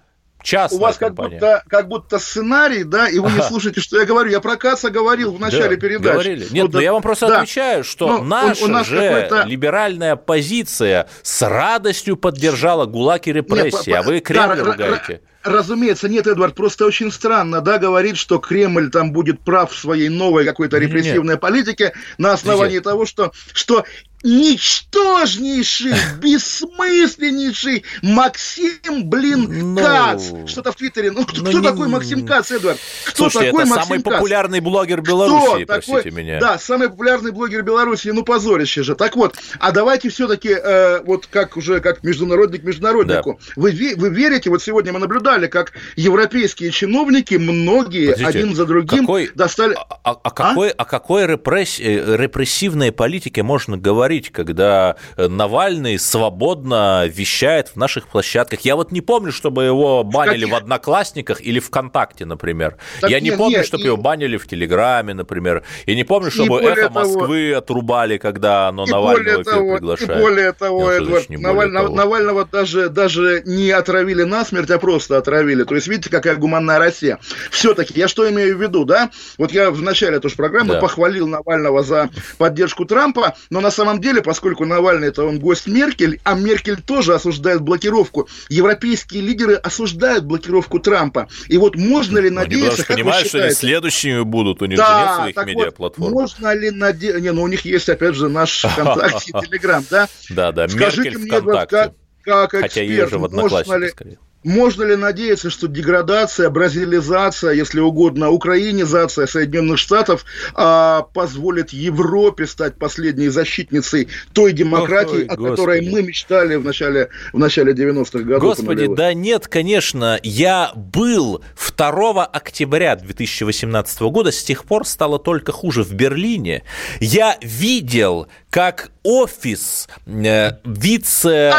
Частная 0.44 0.78
у 0.78 0.82
вас 0.82 0.98
как 0.98 1.14
будто, 1.14 1.64
как 1.68 1.88
будто 1.88 2.20
сценарий, 2.20 2.84
да, 2.84 3.08
и 3.08 3.18
вы 3.18 3.32
не 3.32 3.42
слушаете, 3.42 3.80
что 3.80 3.98
я 3.98 4.06
говорю. 4.06 4.30
Я 4.30 4.42
про 4.42 4.58
Каца 4.58 4.90
говорил 4.90 5.34
в 5.34 5.40
начале 5.40 5.76
да, 5.76 5.82
передачи. 5.82 6.12
Говорили. 6.12 6.48
Нет, 6.52 6.66
ну, 6.66 6.70
но 6.74 6.82
я 6.82 6.92
вам 6.92 7.02
просто 7.02 7.28
да. 7.28 7.38
отвечаю, 7.38 7.84
что 7.86 8.18
ну, 8.18 8.24
наша 8.24 8.64
у, 8.64 8.66
у 8.66 8.68
нас 8.70 8.86
же 8.86 9.30
либеральная 9.46 10.18
позиция 10.18 11.08
с 11.22 11.48
радостью 11.48 12.18
поддержала 12.18 12.86
ГУЛАГ 12.86 13.28
и 13.28 13.34
репрессии, 13.34 13.92
Нет, 13.92 14.00
а 14.00 14.04
вы 14.04 14.20
Кремль 14.20 14.58
да, 14.58 14.64
ругаете. 14.64 15.22
Разумеется, 15.44 16.08
нет, 16.08 16.26
Эдвард, 16.26 16.56
просто 16.56 16.86
очень 16.86 17.12
странно, 17.12 17.60
да, 17.60 17.78
говорить, 17.78 18.18
что 18.18 18.38
Кремль 18.38 18.90
там 18.90 19.12
будет 19.12 19.42
прав 19.42 19.74
в 19.74 19.78
своей 19.78 20.08
новой 20.08 20.46
какой-то 20.46 20.78
репрессивной 20.78 21.34
нет. 21.34 21.42
политике 21.42 21.94
на 22.18 22.32
основании 22.32 22.80
Подождите. 22.80 22.82
того, 22.82 23.06
что, 23.06 23.32
что 23.54 23.84
ничтожнейший, 24.24 25.94
бессмысленнейший 26.22 27.84
Максим, 28.02 29.10
блин, 29.10 29.74
ну, 29.76 29.82
Кац. 29.82 30.32
Что-то 30.48 30.72
в 30.72 30.76
Твиттере. 30.76 31.12
Ну, 31.12 31.26
кто, 31.26 31.42
ну, 31.42 31.50
кто 31.50 31.60
не... 31.60 31.68
такой 31.68 31.88
Максим 31.90 32.26
Кац, 32.26 32.52
Эдвард? 32.52 32.80
Кто 33.06 33.30
Слушайте, 33.30 33.52
такой 33.52 33.64
это 33.64 33.70
Максим 33.70 33.88
самый 33.88 34.04
Кац? 34.04 34.14
популярный 34.14 34.60
блогер 34.62 35.02
Беларуси, 35.02 35.64
кто 35.64 35.74
простите 35.74 35.98
такой... 35.98 36.12
меня. 36.12 36.40
Да, 36.40 36.58
самый 36.58 36.90
популярный 36.90 37.32
блогер 37.32 37.64
Беларуси, 37.64 38.10
ну, 38.10 38.24
позорище 38.24 38.84
же. 38.84 38.96
Так 38.96 39.16
вот, 39.16 39.36
а 39.60 39.72
давайте 39.72 40.10
все-таки, 40.10 40.50
э, 40.50 41.02
вот 41.04 41.28
как 41.28 41.58
уже, 41.58 41.82
как 41.82 42.04
международник 42.04 42.64
международнику, 42.64 43.40
да. 43.40 43.54
вы, 43.62 43.94
вы 43.98 44.10
верите, 44.10 44.50
вот 44.50 44.64
сегодня 44.64 44.94
мы 44.94 45.00
наблюдали, 45.00 45.48
как 45.48 45.74
европейские 45.96 46.72
чиновники, 46.72 47.36
многие, 47.36 48.12
Подождите, 48.12 48.40
один 48.40 48.56
за 48.56 48.66
другим, 48.66 49.00
какой... 49.02 49.32
достали... 49.36 49.76
А, 49.76 50.00
а, 50.04 50.20
а, 50.24 50.30
какой, 50.32 50.70
а? 50.70 50.84
о 50.84 50.86
какой 50.86 51.28
репресс... 51.28 51.80
Э, 51.80 52.16
репрессивной 52.18 52.92
политике 52.92 53.44
можно 53.44 53.78
говорить, 53.78 54.13
когда 54.22 54.96
Навальный 55.18 55.98
свободно 56.00 57.06
вещает 57.08 57.70
в 57.70 57.76
наших 57.76 58.08
площадках. 58.08 58.62
Я 58.62 58.76
вот 58.76 58.92
не 58.92 59.02
помню, 59.02 59.32
чтобы 59.32 59.64
его 59.64 60.04
банили 60.04 60.46
в 60.46 60.56
Одноклассниках 60.56 61.42
или 61.42 61.60
ВКонтакте, 61.60 62.26
например. 62.26 62.78
Так 63.02 63.10
Я 63.10 63.20
нет, 63.20 63.34
не 63.34 63.38
помню, 63.38 63.58
нет, 63.58 63.66
чтобы 63.66 63.84
и... 63.84 63.88
его 63.88 63.98
банили 63.98 64.38
в 64.38 64.48
Телеграме, 64.48 65.14
например. 65.14 65.64
Я 65.86 65.96
не 65.96 66.04
помню, 66.04 66.32
чтобы 66.32 66.62
Эхо 66.62 66.90
того... 66.90 67.00
Москвы 67.00 67.54
отрубали, 67.54 68.18
когда 68.18 68.68
оно 68.68 68.86
Навального 68.86 69.42
эфир 69.42 69.54
того, 69.54 69.76
приглашает. 69.76 70.20
И 70.20 70.22
более 70.22 70.52
того, 70.54 70.92
Я 70.92 70.98
Эдвард, 70.98 71.30
Наваль... 71.30 71.56
более 71.56 71.82
того. 71.82 71.96
Навального 71.96 72.46
даже, 72.46 72.90
даже 72.90 73.44
не 73.46 73.72
отравили 73.72 74.24
насмерть, 74.24 74.70
а 74.70 74.80
просто 74.80 75.18
отравили. 75.18 75.64
То 75.64 75.76
есть, 75.76 75.88
видите, 75.88 76.10
какая 76.10 76.36
гуманная 76.36 76.80
Россия. 76.80 77.20
Все-таки, 77.52 77.94
я 78.00 78.08
что 78.08 78.30
имею 78.30 78.58
в 78.58 78.62
виду, 78.62 78.86
да? 78.86 79.10
Вот 79.38 79.52
я 79.52 79.72
в 79.72 79.82
начале 79.82 80.20
тоже 80.20 80.36
программы 80.36 80.74
да. 80.74 80.80
похвалил 80.80 81.28
Навального 81.28 81.84
за 81.84 82.10
поддержку 82.38 82.86
Трампа, 82.86 83.36
но 83.50 83.62
на 83.62 83.72
самом 83.72 84.00
деле, 84.04 84.22
поскольку 84.22 84.66
Навальный 84.66 85.08
это 85.08 85.24
он 85.24 85.40
гость 85.40 85.68
Меркель, 85.68 86.20
а 86.24 86.36
Меркель 86.36 86.82
тоже 86.82 87.16
осуждает 87.16 87.62
блокировку. 87.62 88.28
Европейские 88.50 89.22
лидеры 89.22 89.56
осуждают 89.56 90.26
блокировку 90.26 90.80
Трампа. 90.80 91.28
И 91.48 91.58
вот 91.58 91.76
можно 91.76 92.20
ли 92.20 92.30
надеяться... 92.30 92.86
Они 92.88 93.02
понимают, 93.02 93.28
что 93.28 93.44
они 93.44 93.54
следующими 93.54 94.22
будут, 94.22 94.62
у 94.62 94.66
них 94.66 94.78
да, 94.78 94.86
же 94.86 95.26
нет 95.26 95.36
своих 95.36 95.48
медиаплатформ. 95.48 96.12
Вот, 96.12 96.22
можно 96.22 96.54
ли 96.54 96.70
надеяться... 96.70 97.22
Не, 97.22 97.32
ну 97.32 97.44
у 97.44 97.48
них 97.48 97.66
есть, 97.66 97.90
опять 97.90 98.16
же, 98.16 98.30
наш 98.30 98.62
ВКонтакте 98.74 99.32
и 99.32 99.46
Телеграм, 99.46 99.84
да? 99.90 100.08
Да, 100.30 100.52
да, 100.52 100.68
Меркель 100.68 101.18
ВКонтакте. 101.18 101.94
Как, 102.24 102.52
как 102.52 102.66
эксперт, 102.66 103.12
можно 103.12 103.78
ли, 103.78 103.90
скорее. 103.90 104.18
Можно 104.44 104.84
ли 104.84 104.96
надеяться, 104.96 105.50
что 105.50 105.68
деградация, 105.68 106.50
бразилизация, 106.50 107.52
если 107.52 107.80
угодно, 107.80 108.30
украинизация 108.30 109.26
Соединенных 109.26 109.78
Штатов 109.78 110.26
а, 110.54 111.04
позволит 111.14 111.72
Европе 111.72 112.46
стать 112.46 112.76
последней 112.76 113.30
защитницей 113.30 114.10
той 114.34 114.54
демократии, 114.54 115.16
Ой, 115.16 115.26
о 115.26 115.36
господи. 115.36 115.50
которой 115.50 115.90
мы 115.90 116.04
мечтали 116.04 116.56
в 116.56 116.64
начале, 116.64 117.10
в 117.32 117.40
начале 117.40 117.74
90-х 117.74 118.20
годов? 118.20 118.42
Господи, 118.42 118.88
да 118.94 119.14
нет, 119.14 119.48
конечно. 119.48 120.20
Я 120.24 120.72
был 120.76 121.42
2 121.78 122.26
октября 122.26 122.96
2018 122.96 124.02
года, 124.02 124.32
с 124.32 124.44
тех 124.44 124.66
пор 124.66 124.86
стало 124.86 125.20
только 125.20 125.52
хуже 125.52 125.84
в 125.84 125.94
Берлине. 125.94 126.64
Я 127.00 127.38
видел, 127.42 128.28
как 128.54 128.92
офис 129.02 129.88
э, 130.06 130.52
вице... 130.64 131.50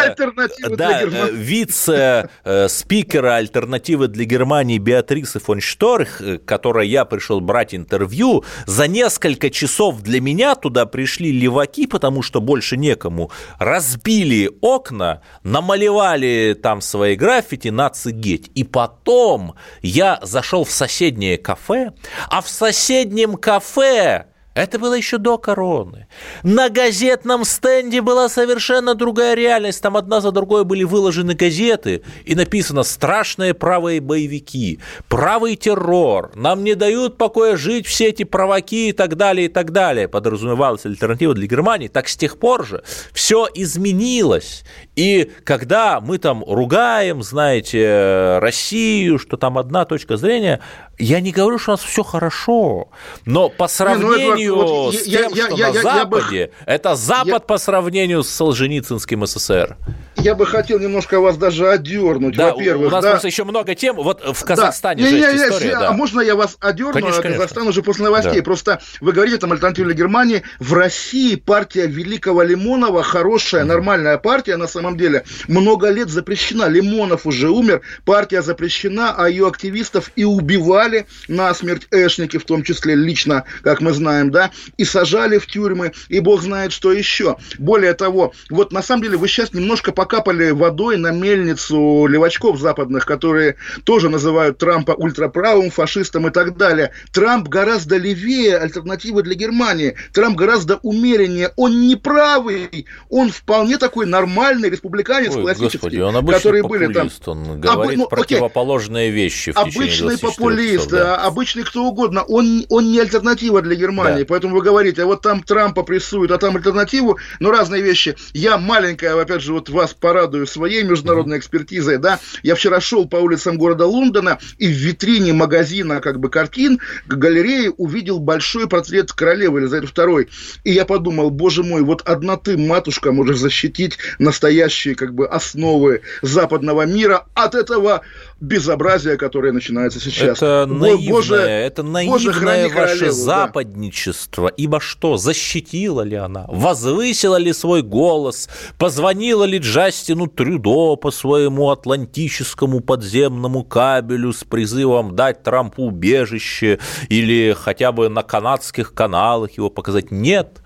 Да, 0.76 1.02
э, 1.02 1.30
вице 1.33 2.30
э, 2.44 2.68
спикера 2.68 3.35
альтернативы 3.35 4.07
для 4.07 4.24
Германии 4.24 4.78
Беатрисы 4.78 5.40
фон 5.40 5.61
Шторх, 5.61 6.20
э, 6.20 6.38
которой 6.38 6.87
я 6.87 7.04
пришел 7.04 7.40
брать 7.40 7.74
интервью, 7.74 8.44
за 8.66 8.87
несколько 8.87 9.50
часов 9.50 10.02
для 10.02 10.20
меня 10.20 10.54
туда 10.54 10.87
пришли 10.87 11.33
леваки, 11.33 11.88
потому 11.88 12.22
что 12.22 12.40
больше 12.40 12.76
некому, 12.76 13.33
разбили 13.59 14.52
окна, 14.61 15.20
намалевали 15.42 16.57
там 16.62 16.80
свои 16.80 17.16
граффити 17.16 17.68
нацигеть. 17.68 18.52
И 18.54 18.62
потом 18.62 19.57
я 19.83 20.20
зашел 20.22 20.64
в 20.64 20.70
соседнее 20.70 21.38
кафе, 21.38 21.92
а 22.28 22.40
в 22.40 22.48
соседнем 22.48 23.35
кафе 23.35 24.26
Это 24.55 24.79
было 24.79 24.95
еще 24.95 25.19
до 25.19 25.37
короны. 25.37 26.07
На 26.45 26.69
газетном 26.69 27.45
стенде 27.45 28.01
была 28.01 28.29
совершенно 28.29 28.95
другая 28.95 29.35
реальность. 29.35 29.83
Там 29.83 29.97
одна 29.97 30.21
за 30.21 30.31
другой 30.31 30.64
были 30.64 30.85
выложены 30.85 31.35
газеты, 31.35 32.03
и 32.25 32.37
написано 32.37 32.85
«Страшные 32.85 33.53
правые 33.53 34.01
боевики», 34.01 34.79
«Правый 35.09 35.57
террор», 35.57 36.31
«Нам 36.37 36.62
не 36.62 36.75
дают 36.75 37.19
покоя 37.19 37.57
жить 37.57 37.87
все 37.88 38.11
эти 38.11 38.23
праваки» 38.23 38.90
и 38.90 38.93
так 38.93 39.17
далее, 39.17 39.47
и 39.47 39.49
так 39.49 39.73
далее. 39.73 40.07
Подразумевалась 40.07 40.87
альтернатива 40.87 41.35
для 41.35 41.49
Германии. 41.49 41.88
Так 41.88 42.09
с 42.09 42.17
тех 42.17 42.38
пор 42.38 42.64
же 42.64 42.85
все 43.12 43.49
изменилось. 43.53 44.64
И 44.95 45.33
когда 45.43 46.01
мы 46.01 46.19
там 46.19 46.45
ругаем, 46.47 47.25
знаете, 47.25 48.38
Россию, 48.40 49.19
что 49.19 49.37
там 49.37 49.59
одна 49.59 49.85
точка 49.85 50.17
зрения, 50.17 50.61
я 50.99 51.21
не 51.21 51.33
говорю, 51.33 51.59
что 51.59 51.73
у 51.73 51.75
нас 51.75 51.83
все 51.83 52.05
хорошо, 52.05 52.88
но 53.25 53.49
по 53.49 53.67
сравнению 53.67 54.43
не, 54.44 54.57
это, 54.57 54.72
вот, 54.72 54.94
с 54.94 55.02
тем, 55.02 55.33
я, 55.33 55.46
что 55.46 55.57
я, 55.57 55.68
на 55.68 55.74
я, 55.74 55.83
Западе, 55.83 56.40
я 56.40 56.46
бы... 56.46 56.52
это 56.66 56.94
Запад 56.96 57.26
я... 57.26 57.40
по 57.40 57.59
сравнению 57.59 58.22
с 58.22 58.28
Солженицынским 58.30 59.26
СССР 59.26 59.76
я 60.24 60.35
бы 60.35 60.46
хотел 60.46 60.78
немножко 60.78 61.20
вас 61.20 61.37
даже 61.37 61.68
одернуть. 61.68 62.37
Да, 62.37 62.52
Во-первых, 62.52 62.88
у 62.88 62.90
нас 62.90 63.04
да. 63.04 63.11
просто 63.11 63.28
еще 63.28 63.44
много 63.44 63.74
тем. 63.74 63.96
Вот 63.96 64.22
в 64.24 64.44
Казахстане 64.44 65.02
да. 65.02 65.09
же 65.09 65.14
не, 65.16 65.20
не, 65.20 65.26
история. 65.26 65.72
Да. 65.72 65.88
А 65.90 65.92
можно 65.92 66.20
я 66.20 66.35
вас 66.35 66.57
одерну? 66.61 66.92
Конечно, 66.94 67.18
а 67.18 67.22
Казахстан 67.22 67.48
конечно. 67.48 67.70
уже 67.70 67.83
после 67.83 68.04
новостей. 68.04 68.38
Да. 68.38 68.42
Просто 68.42 68.80
вы 69.00 69.12
говорите 69.12 69.37
там 69.38 69.52
альтернативной 69.52 69.94
Германии. 69.94 70.42
В 70.59 70.72
России 70.72 71.37
партия 71.37 71.87
Великого 71.87 72.42
Лимонова 72.42 73.02
хорошая, 73.02 73.64
нормальная 73.64 74.16
партия 74.16 74.57
на 74.57 74.66
самом 74.66 74.96
деле. 74.96 75.24
Много 75.46 75.90
лет 75.90 76.09
запрещена. 76.09 76.68
Лимонов 76.68 77.26
уже 77.26 77.50
умер. 77.50 77.83
Партия 78.04 78.40
запрещена, 78.40 79.14
а 79.16 79.28
ее 79.28 79.46
активистов 79.46 80.11
и 80.16 80.24
убивали 80.24 81.07
на 81.28 81.52
смерть 81.54 81.87
Эшники, 81.90 82.38
в 82.38 82.44
том 82.44 82.62
числе 82.62 82.94
лично, 82.94 83.44
как 83.62 83.83
мы 83.83 83.92
знаем, 83.92 84.30
да, 84.35 84.51
и 84.77 84.85
сажали 84.85 85.38
в 85.38 85.47
тюрьмы, 85.47 85.92
и 86.09 86.20
бог 86.20 86.42
знает, 86.42 86.73
что 86.73 86.92
еще. 86.92 87.37
Более 87.59 87.94
того, 87.94 88.33
вот 88.51 88.73
на 88.73 88.83
самом 88.83 89.05
деле 89.05 89.16
вы 89.16 89.29
сейчас 89.29 89.53
немножко 89.53 89.92
пока 89.92 90.14
накапали 90.14 90.51
водой 90.51 90.97
на 90.97 91.11
мельницу 91.11 92.07
левачков 92.07 92.59
западных, 92.59 93.05
которые 93.05 93.57
тоже 93.85 94.09
называют 94.09 94.59
Трампа 94.59 94.92
ультраправым, 94.92 95.70
фашистом 95.70 96.29
и 96.29 96.31
так 96.31 96.57
далее. 96.57 96.92
Трамп 97.12 97.49
гораздо 97.49 97.97
левее 97.97 98.59
альтернативы 98.59 99.23
для 99.23 99.35
Германии. 99.35 99.97
Трамп 100.12 100.37
гораздо 100.37 100.77
умереннее. 100.83 101.53
Он 101.57 101.83
не 101.83 101.97
правый, 101.97 102.87
он 103.09 103.31
вполне 103.31 103.79
такой 103.79 104.07
нормальный 104.07 104.70
республиканец 104.70 105.35
Ой, 105.35 105.42
классический, 105.42 105.79
господи, 105.79 106.01
он 106.01 106.27
который 106.27 106.62
были 106.62 106.92
там. 106.92 107.11
Он 107.27 107.61
говорит 107.61 107.94
Об, 107.94 107.99
ну, 107.99 108.09
противоположные 108.09 109.11
вещи 109.11 109.53
в 109.53 109.57
Обычный 109.57 110.18
популист, 110.18 110.85
часов, 110.85 110.90
да. 110.90 111.16
обычный 111.16 111.64
кто 111.64 111.85
угодно. 111.85 112.23
Он, 112.23 112.64
он 112.68 112.92
не 112.92 113.01
альтернатива 113.01 113.62
для 113.62 113.75
Германии. 113.75 114.20
Да. 114.20 114.23
Поэтому 114.28 114.56
вы 114.56 114.62
говорите, 114.62 115.02
а 115.02 115.06
вот 115.06 115.22
там 115.22 115.42
Трампа 115.42 115.82
прессуют, 115.82 116.30
а 116.30 116.38
там 116.38 116.56
альтернативу. 116.56 117.18
Но 117.40 117.50
разные 117.50 117.82
вещи. 117.82 118.16
Я 118.32 118.58
маленькая, 118.58 119.20
опять 119.20 119.42
же, 119.42 119.52
вот 119.52 119.68
вас 119.68 119.94
порадую 119.94 120.46
своей 120.46 120.82
международной 120.82 121.38
экспертизой, 121.38 121.98
да, 121.98 122.18
я 122.42 122.54
вчера 122.54 122.80
шел 122.80 123.06
по 123.08 123.16
улицам 123.16 123.58
города 123.58 123.87
Лондона 123.87 124.38
и 124.58 124.66
в 124.66 124.70
витрине 124.70 125.32
магазина 125.32 126.00
как 126.00 126.20
бы 126.20 126.28
картин 126.28 126.80
галереи 127.06 127.72
увидел 127.76 128.18
большой 128.18 128.68
портрет 128.68 129.12
королевы 129.12 129.60
Елизаветы 129.60 129.92
II. 129.92 130.28
И 130.64 130.72
я 130.72 130.84
подумал, 130.84 131.30
боже 131.30 131.62
мой, 131.62 131.82
вот 131.82 132.02
одна 132.02 132.37
ты, 132.37 132.56
матушка, 132.56 133.12
можешь 133.12 133.38
защитить 133.38 133.98
настоящие 134.18 134.94
как 134.94 135.14
бы 135.14 135.26
основы 135.26 136.02
западного 136.22 136.87
мира 136.87 137.26
от 137.34 137.54
этого 137.54 138.02
безобразия, 138.40 139.16
которое 139.16 139.52
начинается 139.52 140.00
сейчас. 140.00 140.38
Это 140.38 140.66
наивное, 140.66 141.10
Боже, 141.10 141.37
это 141.37 141.82
наивное 141.82 142.68
ваше 142.68 142.70
королеву, 142.70 143.12
западничество. 143.12 144.12
Да. 144.37 144.48
Ибо 144.57 144.81
что, 144.81 145.16
защитила 145.16 146.03
ли 146.03 146.16
она? 146.16 146.46
Возвысила 146.48 147.37
ли 147.37 147.53
свой 147.53 147.83
голос? 147.83 148.48
Позвонила 148.79 149.44
ли 149.44 149.59
Джастину 149.59 150.27
Трюдо 150.27 150.96
по 150.96 151.11
своему 151.11 151.70
атлантическому 151.70 152.81
подземному 152.81 153.64
кабелю 153.64 154.33
с 154.33 154.44
призывом 154.44 155.14
дать 155.16 155.42
Трампу 155.42 155.85
убежище 155.85 156.79
или 157.09 157.55
хотя 157.59 157.92
бы 157.92 158.09
на 158.09 158.22
канадских 158.22 158.94
каналах 158.94 159.53
его 159.53 159.70
показать? 159.70 160.11
Нет. 160.11 160.61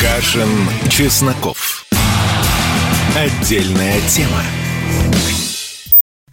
Кашин, 0.02 0.50
Чесноков. 0.90 1.86
Отдельная 3.16 4.00
тема. 4.08 4.42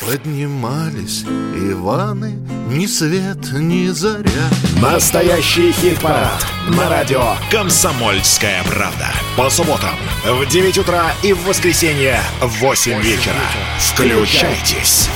Поднимались 0.00 1.22
Иваны, 1.22 2.32
ни 2.68 2.86
свет, 2.86 3.38
ни 3.52 3.88
заря. 3.88 4.50
Настоящий 4.80 5.72
хит-парад 5.72 6.46
на 6.68 6.90
радио 6.90 7.34
«Комсомольская 7.50 8.62
правда». 8.64 9.08
По 9.38 9.48
субботам 9.48 9.96
в 10.24 10.46
9 10.46 10.78
утра 10.78 11.12
и 11.22 11.32
в 11.32 11.42
воскресенье 11.44 12.20
в 12.42 12.60
8 12.60 13.00
вечера. 13.00 13.40
Включайтесь. 13.78 15.08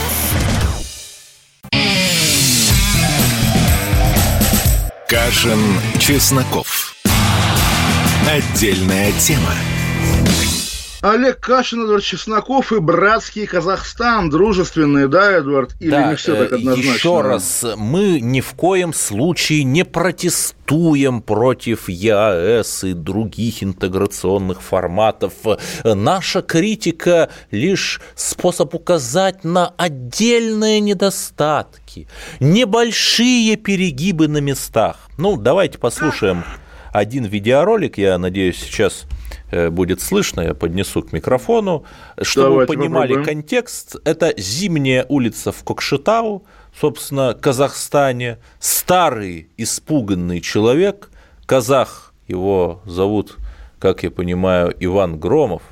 Кашин, 5.07 5.61
Чесноков. 5.99 6.95
Отдельная 8.27 9.13
тема. 9.13 9.55
Олег 11.03 11.41
Кашин, 11.41 11.85
Эдвард 11.85 12.05
Чесноков 12.05 12.73
и 12.73 12.79
братский 12.79 13.47
Казахстан. 13.47 14.29
Дружественные, 14.29 15.09
да, 15.09 15.33
Эдвард? 15.33 15.75
Или 15.81 15.91
да, 15.91 16.11
не 16.11 16.17
все 16.17 16.37
так 16.37 16.53
однозначно? 16.53 16.91
Еще 16.91 17.21
раз, 17.23 17.67
мы 17.77 18.21
ни 18.21 18.43
в 18.43 18.53
коем 18.53 18.93
случае 18.93 19.65
не 19.65 19.87
протестуем 19.87 21.23
против 21.23 21.89
ЕАЭС 21.89 22.85
и 22.85 22.93
других 22.93 23.63
интеграционных 23.63 24.61
форматов. 24.61 25.33
Наша 25.85 26.43
критика 26.43 27.31
лишь 27.51 28.03
способ 28.15 28.75
указать 28.75 29.43
на 29.43 29.69
отдельные 29.69 30.81
недостатки, 30.81 32.09
небольшие 32.41 33.57
перегибы 33.57 34.29
на 34.29 34.39
местах. 34.39 34.97
Ну, 35.17 35.39
давайте 35.39 35.79
послушаем 35.79 36.45
один 36.93 37.25
видеоролик, 37.25 37.97
я 37.97 38.19
надеюсь, 38.19 38.59
сейчас 38.59 39.07
Э, 39.07 39.20
будет 39.71 40.01
слышно, 40.01 40.41
я 40.41 40.55
поднесу 40.55 41.03
к 41.03 41.13
микрофону. 41.13 41.85
Чтобы 42.21 42.51
Давайте 42.51 42.73
вы 42.73 42.79
понимали 42.79 43.09
попробуем. 43.15 43.43
контекст, 43.43 43.97
это 44.05 44.33
зимняя 44.37 45.05
улица 45.09 45.53
в 45.53 45.63
Кокшетау, 45.65 46.45
собственно, 46.79 47.35
Казахстане. 47.35 48.39
Старый 48.59 49.49
испуганный 49.57 50.41
человек, 50.41 51.11
казах, 51.47 52.15
его 52.29 52.81
зовут, 52.87 53.37
как 53.79 54.03
я 54.03 54.11
понимаю, 54.11 54.75
Иван 54.79 55.19
Громов. 55.19 55.63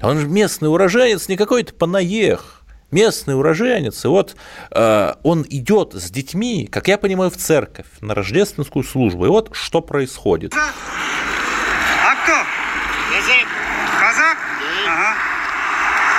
Он 0.00 0.18
же 0.18 0.28
местный 0.28 0.68
уроженец, 0.68 1.28
не 1.28 1.36
какой-то 1.36 1.74
панаех, 1.74 2.62
местный 2.90 3.36
уроженец. 3.36 4.04
И 4.04 4.08
вот 4.08 4.36
э, 4.70 5.14
он 5.22 5.46
идет 5.48 5.94
с 5.94 6.10
детьми, 6.10 6.66
как 6.70 6.88
я 6.88 6.98
понимаю, 6.98 7.30
в 7.30 7.36
церковь 7.36 7.86
на 8.00 8.14
рождественскую 8.14 8.84
службу. 8.84 9.26
И 9.26 9.28
вот 9.28 9.50
что 9.52 9.80
происходит. 9.80 10.54
А 10.54 10.72
кто? 12.24 12.32
Казак. 13.12 13.46
Казак? 14.00 14.36
Да. 14.84 14.92
Ага. 14.92 15.14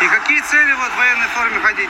И 0.04 0.08
какие 0.08 0.42
цели 0.42 0.74
вот 0.74 0.92
в 0.92 0.98
военной 0.98 1.28
форме 1.30 1.60
ходить? 1.62 1.90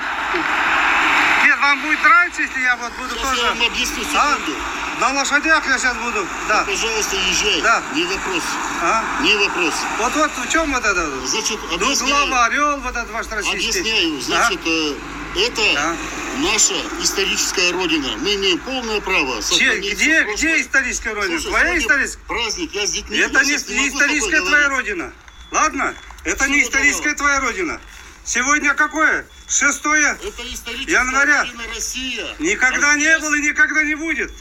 Нет, 1.45 1.59
вам 1.59 1.81
будет 1.81 2.03
нравиться, 2.03 2.43
если 2.43 2.61
я 2.61 2.75
вот 2.75 2.93
буду 2.93 3.09
сейчас 3.09 3.29
тоже... 3.29 3.41
я 3.41 3.49
вам 3.49 3.61
объясню, 3.63 4.03
а? 4.03 4.35
секунду. 4.35 4.59
А? 4.59 5.01
На 5.01 5.13
лошадях 5.13 5.65
я 5.65 5.79
сейчас 5.79 5.97
буду. 5.97 6.27
Да. 6.47 6.59
Ну, 6.59 6.73
пожалуйста, 6.73 7.15
езжай. 7.15 7.61
Да. 7.61 7.81
Не 7.95 8.03
вопрос. 8.05 8.43
А? 8.83 9.03
Не 9.21 9.35
вопрос. 9.35 9.73
Вот 9.97 10.15
вот 10.15 10.31
в 10.31 10.51
чем 10.51 10.71
вот 10.71 10.85
это? 10.85 11.25
Значит, 11.25 11.59
объясняю. 11.73 12.27
Ну, 12.27 12.41
орел 12.41 12.77
вот 12.81 12.95
этот 12.95 13.09
ваш 13.09 13.27
российский. 13.31 13.79
Объясняю. 13.79 14.21
Значит, 14.21 14.59
а? 14.63 15.39
это 15.39 15.61
а? 15.79 15.95
наша 16.37 16.75
историческая 17.01 17.71
родина. 17.71 18.09
Мы 18.17 18.35
имеем 18.35 18.59
полное 18.59 19.01
право 19.01 19.41
Че, 19.41 19.79
где, 19.79 20.23
где 20.23 20.61
историческая 20.61 21.15
родина? 21.15 21.39
Слушай, 21.39 21.49
Твоя 21.49 21.77
историческая? 21.79 22.25
Праздник, 22.25 22.73
я 22.73 22.85
с 22.85 22.91
детьми. 22.91 23.17
Это 23.17 23.43
не, 23.43 23.51
не 23.53 23.89
историческая 23.89 24.41
твоя 24.41 24.69
родина. 24.69 25.11
Ладно? 25.49 25.95
Это 26.23 26.43
Всего 26.43 26.55
не 26.55 26.61
историческая 26.61 27.15
твоя 27.15 27.39
родина. 27.39 27.81
Сегодня 28.25 28.73
какое? 28.73 29.25
Шестое 29.47 30.17
января. 30.87 31.45
Россия. 31.73 32.25
Никогда 32.39 32.91
а 32.91 32.95
не 32.95 33.19
было 33.19 33.35
и 33.35 33.41
никогда 33.41 33.83
не 33.83 33.95
будет. 33.95 34.31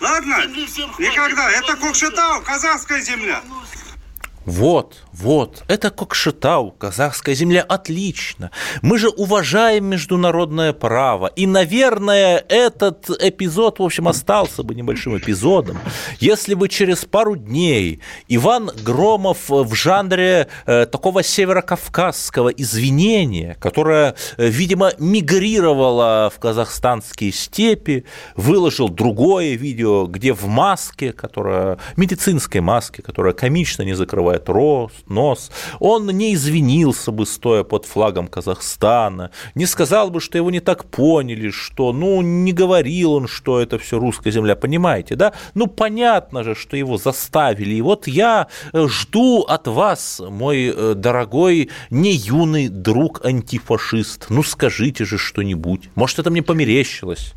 Ладно? 0.00 0.44
Никогда. 0.98 1.50
Это 1.50 1.76
Кокшетау, 1.76 2.42
казахская 2.42 3.00
земля. 3.00 3.42
Вот, 4.46 5.04
вот, 5.12 5.64
это 5.68 5.90
Кокшетау, 5.90 6.72
казахская 6.72 7.34
земля, 7.34 7.62
отлично. 7.62 8.50
Мы 8.82 8.98
же 8.98 9.08
уважаем 9.08 9.86
международное 9.86 10.74
право. 10.74 11.28
И, 11.28 11.46
наверное, 11.46 12.44
этот 12.48 13.08
эпизод, 13.08 13.78
в 13.78 13.82
общем, 13.82 14.06
остался 14.06 14.62
бы 14.62 14.74
небольшим 14.74 15.16
эпизодом, 15.16 15.78
если 16.20 16.52
бы 16.52 16.68
через 16.68 17.06
пару 17.06 17.36
дней 17.36 18.00
Иван 18.28 18.70
Громов 18.84 19.48
в 19.48 19.74
жанре 19.74 20.48
э, 20.66 20.84
такого 20.86 21.22
северокавказского 21.22 22.50
извинения, 22.50 23.56
которое, 23.60 24.14
э, 24.36 24.46
видимо, 24.46 24.92
мигрировало 24.98 26.30
в 26.34 26.38
казахстанские 26.38 27.32
степи, 27.32 28.04
выложил 28.36 28.90
другое 28.90 29.54
видео, 29.54 30.06
где 30.06 30.34
в 30.34 30.46
маске, 30.46 31.12
которая, 31.12 31.78
медицинской 31.96 32.60
маске, 32.60 33.00
которая 33.00 33.32
комично 33.32 33.82
не 33.82 33.94
закрывает 33.94 34.33
рос, 34.48 34.92
нос, 35.08 35.50
он 35.80 36.06
не 36.06 36.34
извинился 36.34 37.12
бы, 37.12 37.26
стоя 37.26 37.64
под 37.64 37.84
флагом 37.84 38.28
Казахстана, 38.28 39.30
не 39.54 39.66
сказал 39.66 40.10
бы, 40.10 40.20
что 40.20 40.38
его 40.38 40.50
не 40.50 40.60
так 40.60 40.84
поняли, 40.84 41.50
что, 41.50 41.92
ну, 41.92 42.22
не 42.22 42.52
говорил 42.52 43.14
он, 43.14 43.28
что 43.28 43.60
это 43.60 43.78
все 43.78 43.98
русская 43.98 44.30
земля, 44.30 44.56
понимаете, 44.56 45.16
да? 45.16 45.32
Ну, 45.54 45.66
понятно 45.66 46.44
же, 46.44 46.54
что 46.54 46.76
его 46.76 46.96
заставили. 46.98 47.74
И 47.74 47.82
вот 47.82 48.06
я 48.06 48.48
э, 48.72 48.86
жду 48.88 49.42
от 49.42 49.68
вас, 49.68 50.20
мой 50.26 50.72
э, 50.74 50.94
дорогой, 50.94 51.70
не 51.90 52.12
юный 52.12 52.68
друг 52.68 53.24
антифашист, 53.24 54.26
ну, 54.30 54.42
скажите 54.42 55.04
же 55.04 55.18
что-нибудь. 55.18 55.90
Может, 55.94 56.18
это 56.18 56.30
мне 56.30 56.42
померещилось. 56.42 57.34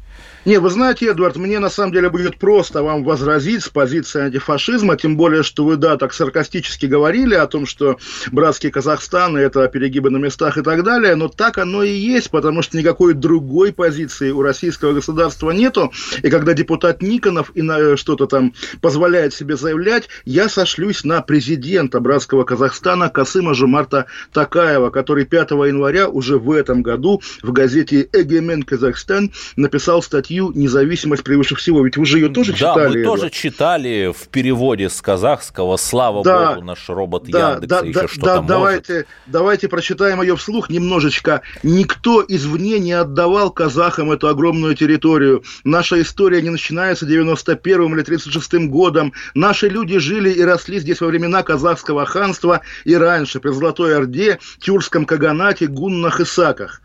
Не, 0.47 0.61
вы 0.61 0.69
знаете, 0.69 1.07
Эдвард, 1.07 1.35
мне 1.35 1.59
на 1.59 1.69
самом 1.69 1.91
деле 1.91 2.09
будет 2.09 2.37
просто 2.37 2.81
вам 2.81 3.03
возразить 3.03 3.65
с 3.65 3.67
позиции 3.67 4.21
антифашизма, 4.21 4.95
тем 4.95 5.17
более, 5.17 5.43
что 5.43 5.65
вы, 5.65 5.75
да, 5.75 5.97
так 5.97 6.13
саркастически 6.13 6.85
говорили 6.85 7.35
о 7.35 7.47
том, 7.47 7.65
что 7.65 7.97
братский 8.31 8.71
Казахстан– 8.71 9.35
это 9.37 9.67
перегибы 9.67 10.09
на 10.09 10.15
местах 10.15 10.57
и 10.57 10.61
так 10.61 10.83
далее, 10.83 11.15
но 11.15 11.27
так 11.27 11.57
оно 11.57 11.83
и 11.83 11.91
есть, 11.91 12.31
потому 12.31 12.61
что 12.61 12.77
никакой 12.77 13.13
другой 13.13 13.73
позиции 13.73 14.31
у 14.31 14.41
российского 14.41 14.93
государства 14.93 15.51
нету, 15.51 15.91
и 16.23 16.29
когда 16.29 16.53
депутат 16.53 17.01
Никонов 17.01 17.51
и 17.53 17.61
на 17.61 17.77
э, 17.77 17.95
что-то 17.97 18.25
там 18.25 18.53
позволяет 18.79 19.33
себе 19.33 19.57
заявлять, 19.57 20.07
я 20.23 20.47
сошлюсь 20.47 21.03
на 21.03 21.21
президента 21.21 21.99
братского 21.99 22.45
Казахстана 22.45 23.09
Касыма 23.09 23.53
Жумарта 23.53 24.05
Такаева, 24.31 24.91
который 24.91 25.25
5 25.25 25.51
января 25.51 26.07
уже 26.07 26.39
в 26.39 26.53
этом 26.53 26.83
году 26.83 27.21
в 27.43 27.51
газете 27.51 28.07
«Эгемен 28.13 28.63
Казахстан» 28.63 29.33
написал 29.57 30.01
статью 30.01 30.36
статью 30.37 30.51
«Независимость 30.53 31.23
превыше 31.23 31.55
всего». 31.55 31.83
Ведь 31.83 31.97
вы 31.97 32.05
же 32.05 32.19
ее 32.19 32.29
тоже 32.29 32.51
да, 32.51 32.57
читали. 32.57 32.83
Да, 32.83 32.89
мы 32.89 33.03
тоже 33.03 33.29
читали 33.29 34.13
в 34.15 34.27
переводе 34.27 34.89
с 34.89 35.01
казахского. 35.01 35.77
Слава 35.77 36.23
да, 36.23 36.53
богу, 36.53 36.65
наш 36.65 36.87
робот 36.89 37.23
да, 37.27 37.53
Яндекса 37.53 37.81
да, 37.81 37.87
еще 37.87 38.01
да, 38.01 38.07
что-то 38.07 38.25
да, 38.25 38.41
давайте, 38.41 38.93
может. 38.93 39.07
Давайте 39.27 39.67
прочитаем 39.67 40.21
ее 40.21 40.35
вслух 40.35 40.69
немножечко. 40.69 41.41
Никто 41.63 42.23
извне 42.27 42.79
не 42.79 42.93
отдавал 42.93 43.51
казахам 43.51 44.11
эту 44.11 44.27
огромную 44.27 44.75
территорию. 44.75 45.43
Наша 45.63 46.01
история 46.01 46.41
не 46.41 46.49
начинается 46.49 47.05
91 47.05 47.93
или 47.93 48.03
36 48.03 48.67
годом. 48.67 49.13
Наши 49.33 49.69
люди 49.69 49.97
жили 49.97 50.29
и 50.29 50.41
росли 50.43 50.79
здесь 50.79 51.01
во 51.01 51.07
времена 51.07 51.43
казахского 51.43 52.05
ханства 52.05 52.61
и 52.85 52.95
раньше, 52.95 53.39
при 53.39 53.51
Золотой 53.51 53.95
Орде, 53.97 54.39
Тюркском 54.59 55.05
Каганате, 55.05 55.67
Гуннах 55.67 56.19
и 56.19 56.25
Саках. 56.25 56.81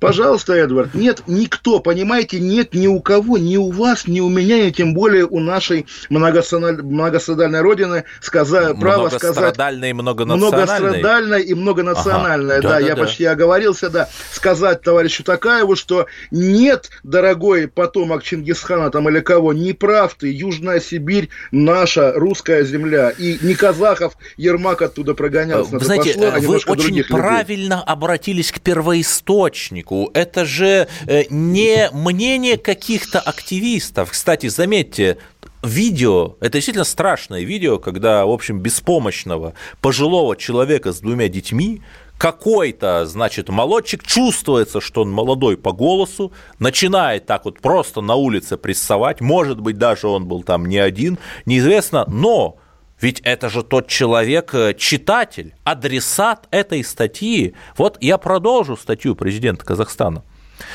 Пожалуйста, 0.00 0.54
Эдвард, 0.54 0.94
нет 0.94 1.24
никто, 1.26 1.80
понимаете, 1.80 2.38
нет 2.38 2.72
ни 2.72 2.86
у 2.86 3.00
кого, 3.00 3.36
ни 3.36 3.56
у 3.56 3.70
вас, 3.70 4.06
ни 4.06 4.20
у 4.20 4.28
меня, 4.28 4.68
и 4.68 4.70
тем 4.70 4.94
более 4.94 5.26
у 5.26 5.40
нашей 5.40 5.86
многострадальной 6.08 7.60
родины 7.60 8.04
сказа... 8.20 8.74
право 8.74 9.08
сказать... 9.08 9.36
Многострадальной 9.36 9.90
и 9.90 9.92
многонациональной. 9.92 10.78
Многострадальной 10.78 11.42
и 11.42 11.54
многонациональной, 11.54 12.58
ага, 12.58 12.62
да, 12.62 12.68
да, 12.68 12.78
я 12.78 12.94
да, 12.94 13.02
почти 13.02 13.24
да. 13.24 13.32
оговорился, 13.32 13.90
да, 13.90 14.08
сказать 14.32 14.82
товарищу 14.82 15.24
Такаеву, 15.24 15.74
что 15.74 16.06
нет, 16.30 16.90
дорогой 17.02 17.66
потомок 17.66 18.22
Чингисхана 18.22 18.90
там 18.90 19.08
или 19.08 19.18
кого, 19.18 19.52
не 19.52 19.72
прав 19.72 20.14
ты, 20.14 20.32
Южная 20.32 20.78
Сибирь 20.78 21.28
наша 21.50 22.12
русская 22.12 22.62
земля, 22.62 23.10
и 23.10 23.38
не 23.42 23.54
казахов 23.54 24.14
Ермак 24.36 24.82
оттуда 24.82 25.14
прогонялся. 25.14 25.72
Вы 25.72 25.84
знаете, 25.84 26.14
пошло, 26.14 26.32
а 26.34 26.38
вы 26.38 26.56
очень 26.56 27.02
правильно 27.02 27.74
людей. 27.74 27.84
обратились 27.86 28.52
к 28.52 28.60
первоисточнику 28.60 29.87
политику. 29.88 30.10
Это 30.14 30.44
же 30.44 30.88
э, 31.06 31.24
не 31.30 31.90
мнение 31.92 32.56
каких-то 32.56 33.20
активистов. 33.20 34.10
Кстати, 34.10 34.48
заметьте, 34.48 35.18
видео, 35.62 36.36
это 36.40 36.52
действительно 36.52 36.84
страшное 36.84 37.42
видео, 37.42 37.78
когда, 37.78 38.24
в 38.26 38.30
общем, 38.30 38.60
беспомощного 38.60 39.54
пожилого 39.80 40.36
человека 40.36 40.92
с 40.92 41.00
двумя 41.00 41.28
детьми 41.28 41.82
какой-то, 42.18 43.06
значит, 43.06 43.48
молодчик 43.48 44.04
чувствуется, 44.04 44.80
что 44.80 45.02
он 45.02 45.10
молодой 45.10 45.56
по 45.56 45.70
голосу, 45.72 46.32
начинает 46.58 47.26
так 47.26 47.44
вот 47.44 47.60
просто 47.60 48.00
на 48.00 48.16
улице 48.16 48.56
прессовать, 48.56 49.20
может 49.20 49.60
быть, 49.60 49.78
даже 49.78 50.08
он 50.08 50.26
был 50.26 50.42
там 50.42 50.66
не 50.66 50.78
один, 50.78 51.18
неизвестно, 51.46 52.04
но 52.08 52.56
ведь 53.00 53.20
это 53.20 53.48
же 53.48 53.62
тот 53.62 53.88
человек, 53.88 54.54
э, 54.54 54.74
читатель, 54.74 55.54
адресат 55.64 56.48
этой 56.50 56.82
статьи. 56.82 57.54
Вот 57.76 57.96
я 58.00 58.18
продолжу 58.18 58.76
статью 58.76 59.14
президента 59.14 59.64
Казахстана. 59.64 60.24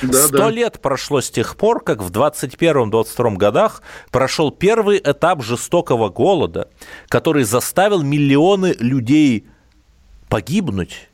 Сто 0.01 0.37
да, 0.37 0.49
лет 0.49 0.79
прошло 0.81 1.19
с 1.19 1.29
тех 1.29 1.57
пор, 1.57 1.83
как 1.83 2.01
в 2.01 2.09
21-22 2.09 3.35
годах 3.35 3.81
прошел 4.11 4.49
первый 4.51 4.97
этап 4.97 5.43
жестокого 5.43 6.07
голода, 6.09 6.69
который 7.09 7.43
заставил 7.43 8.01
миллионы 8.01 8.75
людей 8.79 9.45
погибнуть. 10.29 11.09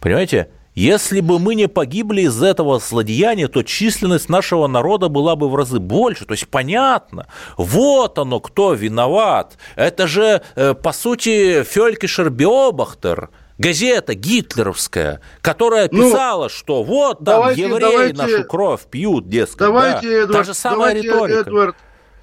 Понимаете? 0.00 0.50
Если 0.78 1.18
бы 1.20 1.40
мы 1.40 1.56
не 1.56 1.66
погибли 1.66 2.22
из 2.22 2.40
этого 2.40 2.78
злодеяния, 2.78 3.48
то 3.48 3.64
численность 3.64 4.28
нашего 4.28 4.68
народа 4.68 5.08
была 5.08 5.34
бы 5.34 5.48
в 5.48 5.56
разы 5.56 5.80
больше. 5.80 6.24
То 6.24 6.34
есть 6.34 6.46
понятно, 6.46 7.26
вот 7.56 8.16
оно, 8.16 8.38
кто 8.38 8.74
виноват. 8.74 9.58
Это 9.74 10.06
же, 10.06 10.40
э, 10.54 10.74
по 10.74 10.92
сути, 10.92 11.64
Фелькишер 11.64 12.30
Биобахтер, 12.30 13.30
газета 13.58 14.14
гитлеровская, 14.14 15.20
которая 15.40 15.88
Ну, 15.90 16.10
писала, 16.12 16.48
что 16.48 16.84
вот 16.84 17.18
там 17.18 17.24
давайте- 17.24 17.62
евреи 17.62 17.80
давайте- 17.80 18.16
нашу 18.16 18.44
кровь 18.44 18.82
пьют, 18.88 19.28
дескать. 19.28 19.58
Давайте, 19.58 20.06
да. 20.08 20.14
Эдвард, 20.22 20.32
Та 20.32 20.44
же 20.44 20.54
самая 20.54 20.78
давайте, 20.94 21.02
риторика. 21.08 21.40
Эдвард, 21.40 21.76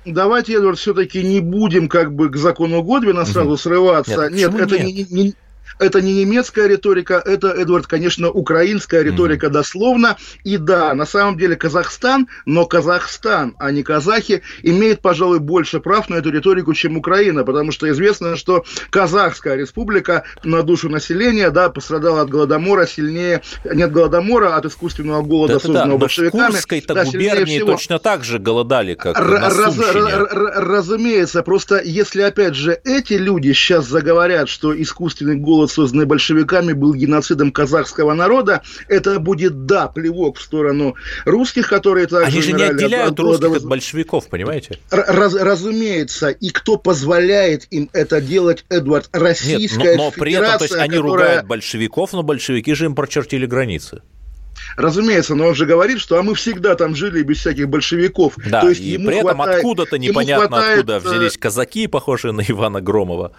давайте, 0.06 0.54
Эдвард, 0.54 0.80
все-таки 0.80 1.22
не 1.24 1.42
будем 1.42 1.90
как 1.90 2.16
бы 2.16 2.30
к 2.30 2.38
закону 2.38 2.82
Годвина 2.84 3.26
сразу 3.26 3.58
срываться. 3.58 4.30
Нет, 4.30 4.54
Нет, 4.54 4.62
это 4.62 4.78
нет? 4.82 5.10
не, 5.12 5.24
не- 5.24 5.34
это 5.80 6.02
не 6.02 6.14
немецкая 6.14 6.68
риторика, 6.68 7.22
это, 7.26 7.50
Эдвард, 7.50 7.88
конечно, 7.88 8.30
украинская 8.30 9.02
риторика 9.04 9.50
дословно. 9.50 10.18
И 10.44 10.58
да, 10.58 10.94
на 10.94 11.06
самом 11.06 11.38
деле 11.38 11.56
Казахстан, 11.56 12.28
но 12.46 12.66
Казахстан, 12.66 13.56
а 13.60 13.72
не 13.72 13.84
казахи, 13.84 14.42
имеет, 14.64 15.02
пожалуй, 15.02 15.40
больше 15.40 15.80
прав 15.80 16.10
на 16.10 16.16
эту 16.16 16.30
риторику, 16.32 16.74
чем 16.74 16.98
Украина, 16.98 17.44
потому 17.44 17.72
что 17.72 17.90
известно, 17.90 18.36
что 18.36 18.64
Казахская 18.90 19.56
республика 19.56 20.24
на 20.44 20.64
душу 20.64 20.90
населения, 20.90 21.50
да, 21.50 21.70
пострадала 21.70 22.22
от 22.22 22.30
голодомора 22.30 22.86
сильнее, 22.86 23.42
не 23.74 23.84
от 23.84 23.92
голодомора, 23.92 24.56
а 24.56 24.58
от 24.58 24.66
искусственного 24.66 25.22
голода, 25.22 25.54
Да-да-да, 25.54 25.68
созданного 25.68 25.90
но 25.92 25.98
в 25.98 26.00
большевиками. 26.00 26.52
Курской-то 26.52 26.94
да, 26.94 27.06
губернии 27.06 27.60
точно 27.60 28.00
так 28.00 28.24
же 28.24 28.40
голодали, 28.40 28.94
как 28.94 29.18
Р- 29.18 29.24
на 29.28 29.50
раз- 29.50 29.76
Сумщине. 29.76 30.12
р- 30.12 30.28
р- 30.32 30.54
разумеется, 30.66 31.44
просто 31.44 31.82
если 31.84 32.22
опять 32.22 32.56
же 32.56 32.80
эти 32.84 33.14
люди 33.14 33.52
сейчас 33.54 33.88
заговорят, 33.88 34.50
что 34.50 34.80
искусственный 34.80 35.36
голод, 35.36 35.55
созданный 35.68 36.06
большевиками, 36.06 36.74
был 36.74 36.94
геноцидом 36.94 37.52
казахского 37.52 38.14
народа, 38.14 38.62
это 38.88 39.20
будет, 39.20 39.66
да, 39.66 39.88
плевок 39.88 40.38
в 40.38 40.42
сторону 40.42 40.96
русских, 41.26 41.68
которые 41.70 42.08
также 42.08 42.28
Они 42.28 42.42
же 42.42 42.54
не 42.54 42.64
от- 42.64 42.72
отделяют 42.72 43.12
от 43.12 43.18
голода. 43.20 43.48
русских 43.48 43.64
от 43.64 43.70
большевиков, 43.70 44.28
понимаете? 44.30 44.80
Раз- 44.92 45.34
разумеется, 45.36 46.30
и 46.30 46.50
кто 46.50 46.78
позволяет 46.78 47.68
им 47.72 47.90
это 47.94 48.22
делать, 48.22 48.66
Эдвард, 48.70 49.10
Нет, 49.14 49.22
Российская 49.24 49.96
но, 49.98 50.06
но 50.06 50.12
при 50.12 50.34
этом, 50.34 50.58
то 50.58 50.64
есть 50.66 50.76
они 50.76 50.98
которая- 50.98 51.02
ругают 51.28 51.46
большевиков, 51.48 52.14
но 52.14 52.24
большевики 52.24 52.74
же 52.74 52.86
им 52.86 52.96
прочертили 52.96 53.46
границы. 53.46 54.02
Разумеется, 54.78 55.36
но 55.36 55.48
он 55.48 55.56
же 55.56 55.66
говорит, 55.66 56.00
что 56.00 56.18
а 56.18 56.24
мы 56.24 56.34
всегда 56.34 56.76
там 56.76 56.96
жили 56.96 57.22
без 57.24 57.38
всяких 57.40 57.68
большевиков. 57.70 58.34
Да, 58.50 58.62
То 58.62 58.70
есть 58.70 58.82
и 58.82 58.92
ему 58.92 59.08
при 59.08 59.18
этом 59.18 59.36
хватает- 59.36 59.58
откуда-то 59.58 59.98
непонятно 59.98 60.48
хватает, 60.48 60.80
откуда 60.80 60.94
э, 60.96 61.00
взялись 61.00 61.38
казаки, 61.38 61.88
похожие 61.88 62.32
на 62.32 62.42
Ивана 62.42 62.82
Громова. 62.82 63.34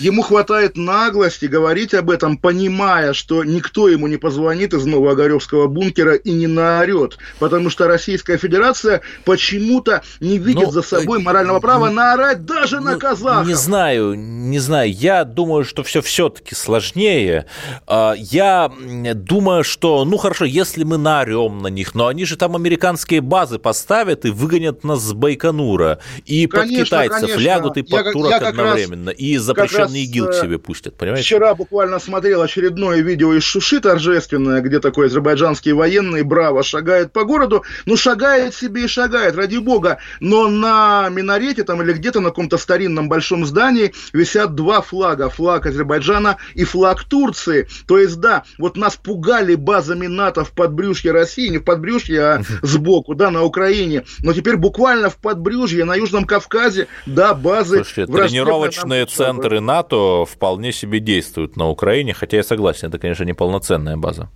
Ему 0.00 0.22
хватает 0.22 0.76
наглости 0.76 1.44
говорить 1.44 1.92
об 1.94 2.10
этом, 2.10 2.38
понимая, 2.38 3.12
что 3.12 3.44
никто 3.44 3.88
ему 3.88 4.06
не 4.06 4.16
позвонит 4.16 4.72
из 4.72 4.84
Новоогаревского 4.86 5.66
бункера 5.66 6.14
и 6.14 6.32
не 6.32 6.46
наорет, 6.46 7.18
потому 7.38 7.68
что 7.70 7.86
Российская 7.86 8.38
Федерация 8.38 9.02
почему-то 9.24 10.02
не 10.20 10.38
видит 10.38 10.64
Ну, 10.64 10.70
за 10.70 10.82
собой 10.82 11.20
морального 11.20 11.60
права 11.60 11.90
наорать 11.90 12.44
даже 12.46 12.80
на 12.80 12.96
казахов. 12.96 13.46
Не 13.46 13.54
знаю, 13.54 14.14
не 14.14 14.58
знаю. 14.58 14.90
Я 14.92 15.24
думаю, 15.24 15.64
что 15.64 15.82
все 15.82 16.00
все-таки 16.00 16.54
сложнее. 16.54 17.46
А, 17.86 18.14
Я 18.16 18.70
думаю, 19.14 19.64
что, 19.64 20.04
ну 20.04 20.16
хорошо, 20.16 20.44
если 20.46 20.84
мы 20.84 20.96
наорем 20.96 21.60
на 21.62 21.68
них, 21.68 21.94
но 21.94 22.06
они 22.06 22.24
же 22.24 22.36
там 22.36 22.56
американские 22.56 23.20
базы 23.20 23.58
поставят 23.58 24.24
и 24.24 24.30
выгонят 24.30 24.82
нас 24.84 25.02
с 25.02 25.12
Байконура. 25.12 25.98
И 26.24 26.46
под 26.46 26.60
Конечно, 26.60 26.84
китайцев 26.86 27.20
конечно. 27.20 27.40
лягут 27.40 27.76
и 27.76 27.80
Я 27.80 27.96
под 27.96 28.04
как- 28.04 28.12
турок 28.14 28.30
я 28.30 28.38
как 28.38 28.48
раз- 28.48 28.50
одновременно. 28.58 29.10
И 29.10 29.38
как 29.38 29.70
раз, 29.98 30.04
ИГИЛ 30.04 30.26
к 30.26 30.30
э, 30.30 30.40
себе 30.40 30.58
пустят, 30.58 30.96
понимаете? 30.96 31.24
Вчера 31.24 31.54
буквально 31.54 31.98
смотрел 31.98 32.42
очередное 32.42 33.00
видео 33.00 33.34
из 33.34 33.42
Шуши 33.42 33.80
торжественное, 33.80 34.60
где 34.60 34.80
такой 34.80 35.06
азербайджанский 35.06 35.72
военный 35.72 36.22
браво 36.22 36.62
шагает 36.62 37.12
по 37.12 37.24
городу. 37.24 37.64
Ну, 37.86 37.96
шагает 37.96 38.54
себе 38.54 38.84
и 38.84 38.86
шагает, 38.86 39.36
ради 39.36 39.58
бога. 39.58 39.98
Но 40.20 40.48
на 40.48 41.08
минарете 41.10 41.64
там 41.64 41.82
или 41.82 41.92
где-то 41.92 42.20
на 42.20 42.30
каком-то 42.30 42.58
старинном 42.58 43.08
большом 43.08 43.46
здании 43.46 43.92
висят 44.12 44.54
два 44.54 44.80
флага. 44.80 45.28
Флаг 45.30 45.66
Азербайджана 45.66 46.36
и 46.54 46.64
флаг 46.64 47.04
Турции. 47.04 47.68
То 47.86 47.98
есть, 47.98 48.20
да, 48.20 48.44
вот 48.58 48.76
нас 48.76 48.96
пугали 48.96 49.54
базами 49.54 50.06
НАТО 50.06 50.44
в 50.44 50.52
подбрюшье 50.52 51.12
России, 51.12 51.48
не 51.48 51.58
в 51.58 51.64
подбрюшье, 51.64 52.22
а 52.22 52.42
сбоку, 52.62 53.14
да, 53.14 53.30
на 53.30 53.42
Украине. 53.42 54.04
Но 54.20 54.32
теперь 54.32 54.56
буквально 54.56 55.10
в 55.10 55.16
подбрюшье, 55.16 55.84
на 55.84 55.94
Южном 55.94 56.24
Кавказе, 56.24 56.88
да, 57.06 57.34
базы 57.34 57.84
Слушайте, 57.84 58.12
тренировочные 58.12 59.06
центры 59.06 59.60
НАТО 59.60 59.79
вполне 60.26 60.72
себе 60.72 61.00
действуют 61.00 61.56
на 61.56 61.68
Украине, 61.68 62.12
хотя 62.12 62.36
я 62.38 62.42
согласен, 62.42 62.88
это, 62.88 62.98
конечно, 62.98 63.24
не 63.24 63.34
полноценная 63.34 63.96
база. 63.96 64.30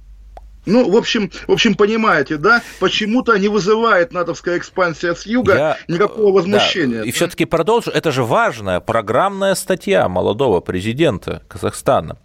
Ну, 0.66 0.90
в 0.90 0.96
общем, 0.96 1.30
в 1.46 1.52
общем, 1.52 1.74
понимаете, 1.74 2.36
да, 2.36 2.62
почему-то 2.80 3.36
не 3.38 3.48
вызывает 3.48 4.12
натовская 4.12 4.58
экспансия 4.58 5.14
с 5.14 5.26
юга 5.26 5.54
Я- 5.54 5.78
никакого 5.88 6.32
возмущения. 6.32 7.00
Да, 7.00 7.04
и 7.04 7.10
все-таки 7.12 7.44
продолжу. 7.44 7.90
Это 7.90 8.12
же 8.12 8.24
важная 8.24 8.80
программная 8.80 9.54
статья 9.54 10.08
молодого 10.08 10.60
президента 10.60 11.42
Казахстана. 11.48 12.16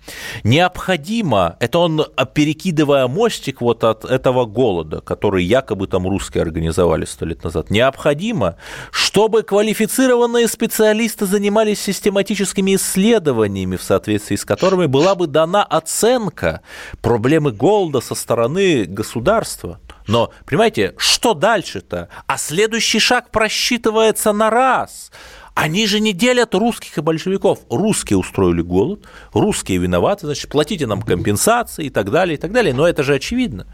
Необходимо, 0.44 1.58
это 1.60 1.80
он, 1.80 2.06
а, 2.16 2.26
перекидывая 2.26 3.08
мостик 3.08 3.62
вот 3.62 3.84
от 3.84 4.06
этого 4.06 4.46
голода, 4.46 5.02
который 5.02 5.44
якобы 5.44 5.88
там 5.88 6.08
русские 6.08 6.42
организовали 6.44 7.06
сто 7.06 7.26
лет 7.26 7.44
назад, 7.44 7.70
необходимо, 7.70 8.56
чтобы 8.92 9.44
квалифицированные 9.44 10.48
специалисты 10.48 11.26
занимались 11.26 11.82
систематическими 11.82 12.76
исследованиями, 12.76 13.76
в 13.76 13.84
соответствии 13.84 14.36
с 14.36 14.46
которыми 14.46 14.86
была 14.86 15.16
бы 15.16 15.28
дана 15.28 15.64
оценка 15.64 16.62
проблемы 17.02 17.52
голода 17.52 18.02
со 18.02 18.16
стороны 18.30 18.86
государства. 18.86 19.80
Но, 20.06 20.32
понимаете, 20.46 20.94
что 20.98 21.34
дальше-то? 21.34 22.10
А 22.28 22.38
следующий 22.38 23.00
шаг 23.00 23.32
просчитывается 23.32 24.34
на 24.34 24.52
раз. 24.52 25.12
Они 25.56 25.88
же 25.88 26.00
не 26.00 26.14
делят 26.14 26.54
русских 26.54 27.00
и 27.00 27.02
большевиков. 27.02 27.62
Русские 27.72 28.20
устроили 28.20 28.62
голод, 28.62 29.08
русские 29.34 29.80
виноваты, 29.80 30.28
значит, 30.28 30.52
платите 30.52 30.86
нам 30.86 31.02
компенсации 31.02 31.86
и 31.86 31.90
так 31.90 32.12
далее, 32.12 32.38
и 32.38 32.40
так 32.40 32.52
далее. 32.52 32.72
Но 32.72 32.88
это 32.88 33.02
же 33.02 33.16
очевидно. 33.16 33.66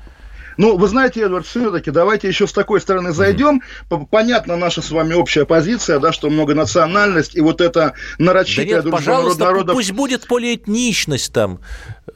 Ну, 0.58 0.78
вы 0.78 0.88
знаете, 0.88 1.22
Эдвард, 1.22 1.46
все-таки 1.46 1.92
давайте 1.92 2.28
еще 2.28 2.48
с 2.48 2.54
такой 2.54 2.80
стороны 2.82 3.12
зайдем. 3.12 3.62
П- 3.90 4.06
Понятна 4.10 4.56
наша 4.56 4.82
с 4.82 4.92
вами 4.92 5.14
общая 5.14 5.46
позиция, 5.46 6.00
да, 6.00 6.12
что 6.12 6.30
многонациональность 6.30 7.36
и 7.36 7.42
вот 7.42 7.62
это 7.62 7.94
Да 8.20 8.26
нарочитая 8.26 8.66
нет, 8.84 8.90
пожалуйста, 8.92 9.44
народов. 9.46 9.76
пусть 9.76 9.92
будет 9.92 10.28
полиэтничность 10.28 11.34
там. 11.34 11.60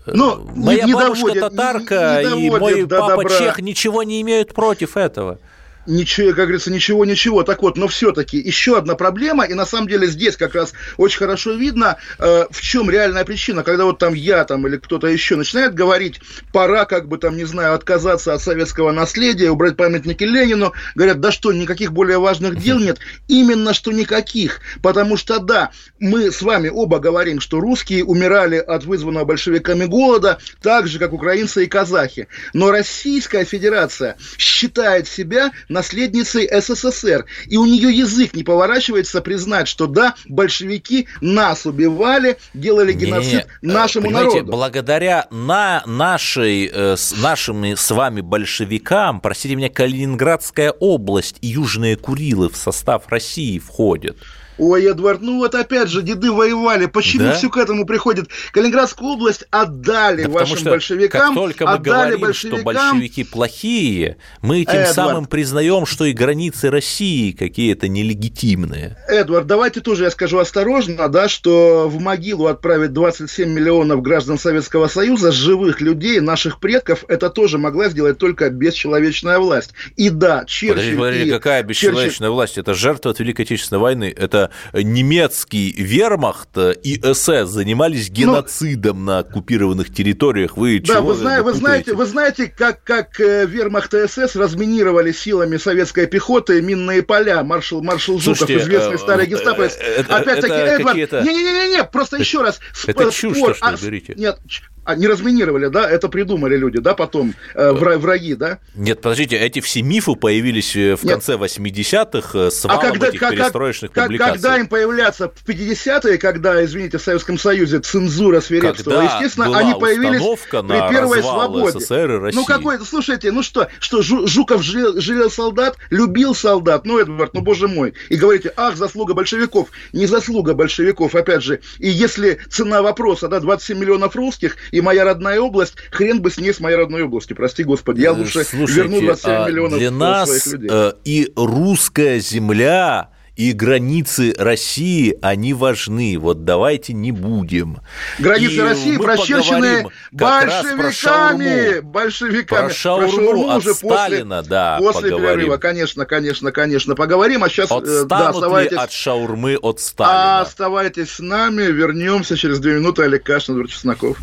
Ну, 0.06 0.48
Моя 0.56 0.84
не- 0.84 0.88
не 0.88 0.94
бабушка 0.94 1.34
доводит, 1.34 1.42
татарка 1.42 2.22
не- 2.24 2.34
не 2.42 2.48
и 2.48 2.50
доводит 2.50 2.78
мой 2.78 2.86
до 2.86 3.00
папа 3.00 3.24
добра. 3.24 3.38
чех 3.38 3.60
ничего 3.60 4.04
не 4.04 4.22
имеют 4.22 4.54
против 4.54 4.98
этого. 4.98 5.40
Ничего, 5.86 6.30
как 6.30 6.46
говорится, 6.46 6.72
ничего, 6.72 7.06
ничего. 7.06 7.44
Так 7.44 7.62
вот, 7.62 7.78
но 7.78 7.88
все-таки 7.88 8.38
еще 8.38 8.78
одна 8.78 8.96
проблема, 8.96 9.46
и 9.46 9.54
на 9.54 9.66
самом 9.66 9.88
деле 9.88 10.08
здесь 10.08 10.36
как 10.36 10.54
раз 10.54 10.74
очень 10.98 11.20
хорошо 11.20 11.54
видно, 11.54 11.98
э, 12.20 12.46
в 12.52 12.62
чем 12.62 12.90
реальная 12.90 13.24
причина, 13.24 13.64
когда 13.64 13.86
вот 13.86 13.98
там 13.98 14.14
я 14.14 14.44
там 14.44 14.68
или 14.68 14.78
кто-то 14.78 15.08
еще 15.08 15.36
начинает 15.36 15.74
говорить, 15.74 16.20
пора 16.52 16.86
как 16.86 17.08
бы 17.08 17.18
там, 17.18 17.38
не 17.38 17.46
знаю, 17.46 17.74
отказаться 17.74 18.34
от 18.34 18.42
советского 18.42 18.92
наследия, 18.92 19.50
убрать 19.50 19.78
памятники 19.78 20.24
Ленину, 20.24 20.74
говорят, 20.96 21.22
да 21.22 21.32
что, 21.32 21.54
никаких 21.54 21.94
более 21.94 22.20
важных 22.20 22.62
дел 22.62 22.78
нет, 22.78 23.00
именно 23.28 23.74
что 23.74 23.92
никаких, 23.92 24.60
потому 24.82 25.16
что 25.16 25.40
да, 25.40 25.72
мы 26.00 26.32
с 26.32 26.42
вами 26.42 26.70
оба 26.70 27.00
говорим, 27.00 27.40
что 27.40 27.60
русские 27.60 28.04
умирали 28.04 28.58
от 28.58 28.84
вызванного 28.84 29.26
большевиками 29.26 29.86
голода, 29.86 30.40
так 30.62 30.88
же, 30.88 31.00
как 31.00 31.14
украинцы 31.14 31.64
и 31.64 31.68
казахи, 31.68 32.28
но 32.54 32.70
Российская 32.70 33.46
Федерация 33.46 34.18
считает 34.38 35.08
себя 35.08 35.52
наследницей 35.80 36.50
СССР. 36.52 37.26
И 37.48 37.58
у 37.58 37.66
нее 37.66 37.90
язык 37.92 38.34
не 38.34 38.44
поворачивается 38.44 39.22
признать, 39.22 39.68
что 39.68 39.88
да, 39.88 40.16
большевики 40.28 41.08
нас 41.22 41.66
убивали, 41.66 42.38
делали 42.54 42.92
геноцид 42.92 43.48
Не-не-не. 43.62 43.74
нашему 43.74 44.08
Понимаете, 44.08 44.30
народу. 44.38 44.52
благодаря 44.52 45.28
на 45.32 45.84
нашей, 45.86 46.70
э, 46.72 46.98
с 46.98 47.16
нашими 47.16 47.76
с 47.76 47.92
вами 47.92 48.20
большевикам, 48.20 49.22
простите 49.22 49.56
меня, 49.56 49.70
Калининградская 49.70 50.72
область 50.72 51.38
и 51.42 51.48
Южные 51.48 51.96
Курилы 51.96 52.50
в 52.50 52.58
состав 52.58 53.08
России 53.08 53.58
входят. 53.58 54.18
Ой, 54.60 54.86
Эдвард, 54.86 55.22
ну 55.22 55.38
вот 55.38 55.56
опять 55.56 55.88
же, 55.90 56.02
деды 56.02 56.32
воевали. 56.32 56.86
Почему 56.86 57.24
Да? 57.24 57.34
все 57.34 57.50
к 57.50 57.58
этому 57.58 57.86
приходит? 57.86 58.28
Калининградскую 58.52 59.12
область 59.14 59.46
отдали 59.52 60.24
Да 60.24 60.30
вашим 60.30 60.58
что 60.58 60.70
большевикам. 60.72 61.28
как 61.28 61.34
только 61.34 61.66
мы 61.66 61.72
отдали 61.74 62.00
говорим, 62.10 62.20
большевикам, 62.22 62.60
что 62.60 62.66
большевики 62.66 63.24
плохие, 63.24 64.18
мы 64.42 64.66
тем 64.66 64.76
Эдвард. 64.76 64.94
самым 64.96 65.26
признаем, 65.26 65.86
что 65.86 66.06
и 66.06 66.12
границы 66.14 66.70
России 66.70 67.32
какие-то 67.32 67.88
нелегитимные. 67.88 68.98
Эдвард, 69.08 69.48
давайте 69.48 69.80
тоже 69.80 70.04
я 70.04 70.12
скажу 70.12 70.38
осторожно, 70.40 71.08
да, 71.10 71.30
что 71.30 71.88
в 71.90 72.00
могилу 72.00 72.48
отправить 72.48 72.94
27 72.94 73.50
миллионов 73.50 74.02
граждан 74.02 74.38
Советского 74.38 74.88
Союза, 74.88 75.32
живых 75.32 75.82
людей, 75.82 76.20
наших 76.20 76.60
предков, 76.60 77.06
это 77.08 77.30
тоже 77.30 77.58
могла 77.58 77.90
сделать 77.90 78.18
только 78.18 78.50
бесчеловечная 78.50 79.40
власть. 79.40 79.72
И 79.96 80.10
да, 80.10 80.44
Черчилль 80.46 80.70
Подождите, 80.76 80.98
подождите, 80.98 81.28
и- 81.28 81.32
какая 81.32 81.62
Черчилль- 81.64 81.68
бесчеловечная 81.68 82.30
власть? 82.30 82.58
Это 82.58 82.74
жертва 82.74 83.12
от 83.12 83.20
Великой 83.20 83.46
Отечественной 83.46 83.80
войны. 83.82 84.14
Это 84.16 84.49
немецкий 84.74 85.72
вермахт 85.78 86.58
и 86.58 87.00
СС 87.14 87.50
занимались 87.50 88.10
геноцидом 88.10 89.06
на 89.06 89.20
оккупированных 89.20 89.94
территориях. 89.94 90.58
Вы 90.58 90.80
Да, 90.80 90.96
чего 90.96 91.08
вы, 91.10 91.16
зна- 91.16 91.44
вы 91.44 91.54
знаете, 91.54 91.94
вы 91.94 92.06
знаете, 92.06 92.48
как, 92.48 92.84
как 92.84 93.20
э, 93.20 93.46
вермахт 93.46 93.94
и 93.94 94.08
СС 94.08 94.36
разминировали 94.36 95.12
силами 95.12 95.58
советской 95.58 96.08
пехоты 96.08 96.62
минные 96.62 97.04
поля. 97.04 97.44
Маршал, 97.44 97.82
маршал 97.82 98.20
Жуков, 98.20 98.40
Слушайте, 98.40 98.64
известный 98.64 98.96
э, 98.96 98.98
старый 99.00 99.26
э, 99.26 99.30
гестаповец. 99.30 99.78
Опять-таки, 100.08 100.54
Эдвард, 100.54 100.98
не-не-не, 100.98 101.84
просто 101.86 102.18
еще 102.18 102.42
раз. 102.42 102.60
Это 102.88 103.12
чушь, 103.12 103.38
спор- 103.38 103.52
то, 103.52 103.54
что 103.56 103.66
а, 103.68 103.78
говорите. 103.78 104.14
Нет, 104.18 104.38
а, 104.86 104.96
не 104.96 105.08
разминировали, 105.08 105.68
да? 105.68 105.90
Это 105.90 106.08
придумали 106.10 106.58
люди, 106.58 106.80
да, 106.80 106.96
потом, 106.96 107.36
э, 107.54 107.72
вра- 107.72 107.98
враги, 107.98 108.34
да? 108.36 108.60
Нет, 108.76 109.02
подождите, 109.02 109.38
эти 109.38 109.60
все 109.62 109.82
мифы 109.82 110.16
появились 110.16 110.76
э, 110.76 110.96
в 110.96 111.04
Нет. 111.04 111.14
конце 111.14 111.36
80-х 111.36 112.38
э, 112.38 112.50
с 112.52 112.64
валом 112.66 112.94
этих 113.02 113.20
как- 113.20 113.32
перестроечных 113.32 113.92
как- 113.92 114.06
публикаций. 114.06 114.39
Когда 114.42 114.60
им 114.60 114.68
появляться 114.68 115.30
в 115.34 115.48
50-е, 115.48 116.18
когда, 116.18 116.64
извините, 116.64 116.98
в 116.98 117.02
Советском 117.02 117.38
Союзе 117.38 117.80
цензура 117.80 118.42
свирепствовала, 118.42 119.02
Когда 119.02 119.16
естественно, 119.16 119.58
они 119.58 119.74
появились 119.80 120.22
при 120.22 120.90
первой 120.90 121.22
свободе. 121.22 121.80
СССР 121.80 122.12
и 122.12 122.18
России. 122.20 122.40
Ну 122.40 122.46
какой, 122.46 122.80
слушайте, 122.86 123.32
ну 123.32 123.44
что, 123.44 123.68
что 123.80 124.00
Жу- 124.00 124.28
Жуков 124.28 124.64
жалел, 124.64 125.00
жалел 125.00 125.30
солдат, 125.30 125.78
любил 125.90 126.34
солдат, 126.36 126.86
ну, 126.86 127.00
Эдвард, 127.00 127.34
ну, 127.34 127.42
боже 127.42 127.68
мой, 127.68 127.94
и 128.10 128.16
говорите, 128.16 128.52
ах, 128.56 128.76
заслуга 128.78 129.14
большевиков, 129.14 129.70
не 129.94 130.06
заслуга 130.06 130.54
большевиков, 130.54 131.16
опять 131.16 131.44
же, 131.44 131.60
и 131.78 131.90
если 131.90 132.40
цена 132.50 132.82
вопроса, 132.82 133.28
да, 133.28 133.40
27 133.40 133.78
миллионов 133.78 134.16
русских 134.16 134.58
и 134.72 134.82
моя 134.82 135.04
родная 135.04 135.40
область, 135.40 135.76
хрен 135.92 136.22
бы 136.22 136.32
с 136.32 136.38
ней 136.38 136.54
с 136.54 136.60
моей 136.60 136.76
родной 136.78 137.04
области, 137.04 137.34
прости 137.34 137.64
господи, 137.64 138.02
я 138.02 138.10
Э, 138.10 138.14
лучше 138.14 138.44
слушайте, 138.44 138.82
верну 138.82 139.02
27 139.02 139.32
а 139.32 139.48
миллионов 139.48 139.80
для 139.80 139.92
нас 139.92 140.28
своих 140.30 140.48
людей. 140.48 140.70
э, 140.72 140.92
и 141.06 141.32
русская 141.36 142.20
земля 142.20 143.10
и 143.40 143.54
границы 143.54 144.36
России, 144.38 145.18
они 145.22 145.54
важны. 145.54 146.20
Вот 146.20 146.44
давайте 146.44 146.92
не 146.92 147.14
будем. 147.14 147.78
Границы 148.20 148.56
И 148.56 148.60
России 148.60 148.98
прочерчены 148.98 149.84
раз 150.12 150.66
про 150.66 150.84
большевиками, 150.84 150.92
шаурму. 150.92 151.90
большевиками. 151.90 152.68
Про 152.68 152.74
шаурму 152.74 153.50
от 153.50 153.58
уже 153.60 153.74
Сталина, 153.76 154.44
да, 154.44 154.76
после 154.80 155.12
поговорим. 155.12 155.38
перерыва, 155.38 155.56
конечно, 155.56 156.06
конечно, 156.06 156.52
конечно, 156.52 156.96
поговорим. 156.96 157.46
А 157.46 157.50
сейчас, 157.50 157.70
да, 157.70 157.78
Отстанут 157.78 158.10
ли 158.10 158.28
оставайтесь, 158.28 158.78
от 158.78 158.92
шаурмы 158.92 159.56
от 159.56 159.78
а, 159.78 159.80
Сталина? 159.80 160.42
оставайтесь 160.42 161.10
с 161.12 161.20
нами, 161.20 161.62
вернемся 161.62 162.36
через 162.36 162.60
две 162.60 162.74
минуты. 162.74 163.04
Олег 163.04 163.24
Кашин, 163.24 163.66
Чесноков. 163.68 164.18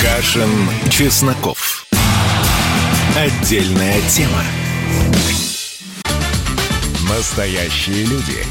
Кашин, 0.00 0.50
Чесноков. 0.88 1.84
Отдельная 3.16 4.00
тема. 4.08 4.44
Настоящие 7.08 8.04
люди. 8.04 8.44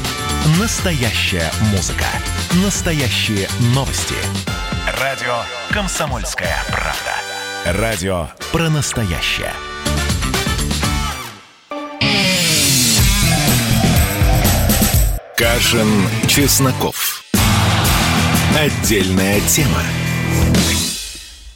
Настоящая 0.60 1.48
музыка. 1.70 2.06
Настоящие 2.64 3.48
новости. 3.72 4.16
Радио 5.00 5.42
«Комсомольская 5.70 6.56
правда». 6.66 7.80
Радио 7.80 8.28
про 8.50 8.68
настоящее. 8.68 9.52
Кашин, 15.36 16.08
Чесноков. 16.26 17.22
Отдельная 18.58 19.40
тема. 19.42 19.82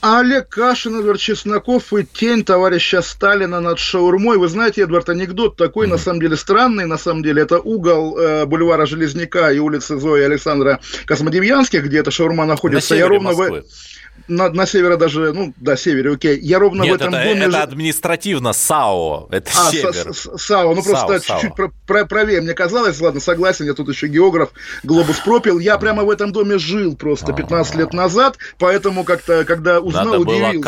Олег 0.03 0.48
Кашин, 0.48 0.98
Эдвард 0.98 1.20
Чесноков 1.20 1.92
и 1.92 2.05
тень 2.05 2.44
товарища 2.44 3.03
Сталина 3.03 3.61
над 3.61 3.78
шаурмой. 3.78 4.36
Вы 4.36 4.48
знаете, 4.48 4.82
Эдвард, 4.82 5.09
анекдот 5.09 5.57
такой, 5.57 5.86
на 5.86 5.96
самом 5.96 6.20
деле, 6.20 6.36
странный, 6.36 6.86
на 6.86 6.98
самом 6.98 7.22
деле. 7.22 7.42
Это 7.42 7.61
угол 7.61 8.18
э, 8.18 8.44
бульвара 8.44 8.84
Железняка 8.84 9.53
и 9.53 9.61
улицы 9.61 9.98
Зои 9.98 10.22
Александра 10.22 10.80
Космодемьянских, 11.07 11.84
где 11.84 11.98
эта 11.98 12.11
шаурма 12.11 12.44
На 12.44 12.55
находится. 12.55 12.94
Я 12.96 13.03
севере 13.03 13.14
ровно 13.14 13.30
в- 13.32 13.38
Москвы. 13.38 13.64
На, 14.28 14.50
на 14.50 14.66
севере 14.66 14.96
даже, 14.96 15.32
ну, 15.32 15.52
да, 15.56 15.76
севере, 15.76 16.12
окей. 16.12 16.38
Я 16.40 16.58
ровно 16.58 16.82
в 16.82 16.86
Нет, 16.86 16.96
этом 17.00 17.14
это, 17.14 17.24
доме... 17.28 17.46
это 17.46 17.62
административно 17.62 18.52
САО, 18.52 19.28
это 19.30 19.50
А, 19.56 19.70
север. 19.70 20.14
С- 20.14 20.22
с- 20.24 20.38
САО, 20.38 20.74
ну 20.74 20.82
просто 20.82 21.20
чуть-чуть 21.20 21.54
про- 21.54 21.72
про- 21.86 22.04
правее 22.06 22.40
мне 22.40 22.54
казалось, 22.54 23.00
ладно, 23.00 23.20
согласен, 23.20 23.66
я 23.66 23.74
тут 23.74 23.88
еще 23.88 24.06
географ, 24.08 24.50
глобус 24.82 25.18
пропил, 25.20 25.58
я 25.58 25.78
прямо 25.78 26.04
в 26.04 26.10
этом 26.10 26.32
доме 26.32 26.58
жил 26.58 26.96
просто 26.96 27.32
15 27.32 27.74
лет 27.76 27.92
назад, 27.92 28.36
поэтому 28.58 29.04
как-то, 29.04 29.44
когда 29.44 29.80
узнал, 29.80 30.04
Надо 30.06 30.24
было 30.24 30.34
удивился. 30.34 30.62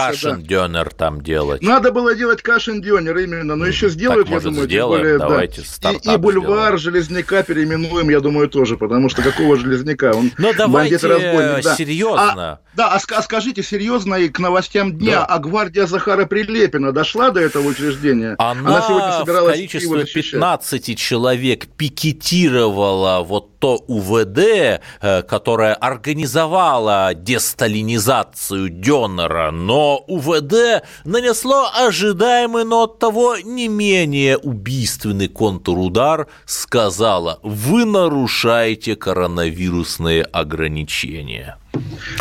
да. 0.90 0.96
там 0.96 1.20
делать. 1.22 1.62
Надо 1.62 1.92
было 1.92 2.14
делать 2.14 2.42
кашин 2.42 2.80
дёнер 2.80 3.16
именно, 3.18 3.57
но 3.57 3.66
еще 3.66 3.88
сделают, 3.88 4.28
я 4.28 4.34
может, 4.34 4.48
думаю, 4.50 4.66
сделаем? 4.66 5.02
более, 5.02 5.18
да. 5.18 5.28
Давайте 5.28 5.62
И, 5.62 5.64
стартап 5.64 6.14
и 6.14 6.16
бульвар 6.18 6.78
Железняка 6.78 7.42
переименуем, 7.42 8.09
я 8.11 8.20
думаю, 8.20 8.48
тоже, 8.48 8.76
потому 8.76 9.09
что 9.09 9.22
какого 9.22 9.57
Железняка? 9.57 10.12
Он 10.12 10.30
Но 10.38 10.52
бандит 10.52 11.02
и 11.05 11.07
давайте 11.07 11.07
разбойник, 11.07 11.64
да. 11.64 11.76
серьезно. 11.76 12.52
А, 12.52 12.59
да, 12.74 12.88
а, 12.94 13.00
а 13.16 13.22
скажите 13.45 13.62
серьезно 13.62 14.14
и 14.14 14.28
к 14.30 14.38
новостям 14.38 14.97
дня, 14.97 15.18
Да. 15.20 15.26
а 15.26 15.38
гвардия 15.38 15.86
Захара 15.86 16.24
Прилепина 16.24 16.92
дошла 16.92 17.30
до 17.30 17.40
этого 17.40 17.68
учреждения? 17.68 18.36
Она, 18.38 18.80
сегодня 18.80 19.11
в 19.11 19.18
собиралась 19.20 19.57
количестве 19.57 19.80
Киева 19.80 20.01
защищать. 20.01 20.32
15 20.32 20.97
человек 20.99 21.66
пикетировала 21.66 23.22
вот 23.22 23.59
то 23.59 23.76
УВД, 23.86 24.80
э, 25.01 25.22
которое 25.22 25.74
организовало 25.74 27.12
десталинизацию 27.14 28.70
Дёнера, 28.70 29.51
но 29.51 30.03
УВД 30.07 30.82
нанесло 31.05 31.68
ожидаемый, 31.74 32.64
но 32.64 32.84
от 32.84 32.99
того 32.99 33.36
не 33.45 33.68
менее 33.68 34.38
убийственный 34.38 35.28
контрудар, 35.28 36.28
сказала, 36.47 37.40
вы 37.42 37.84
нарушаете 37.84 38.97
коронавирусные 38.97 40.22
ограничения. 40.22 41.59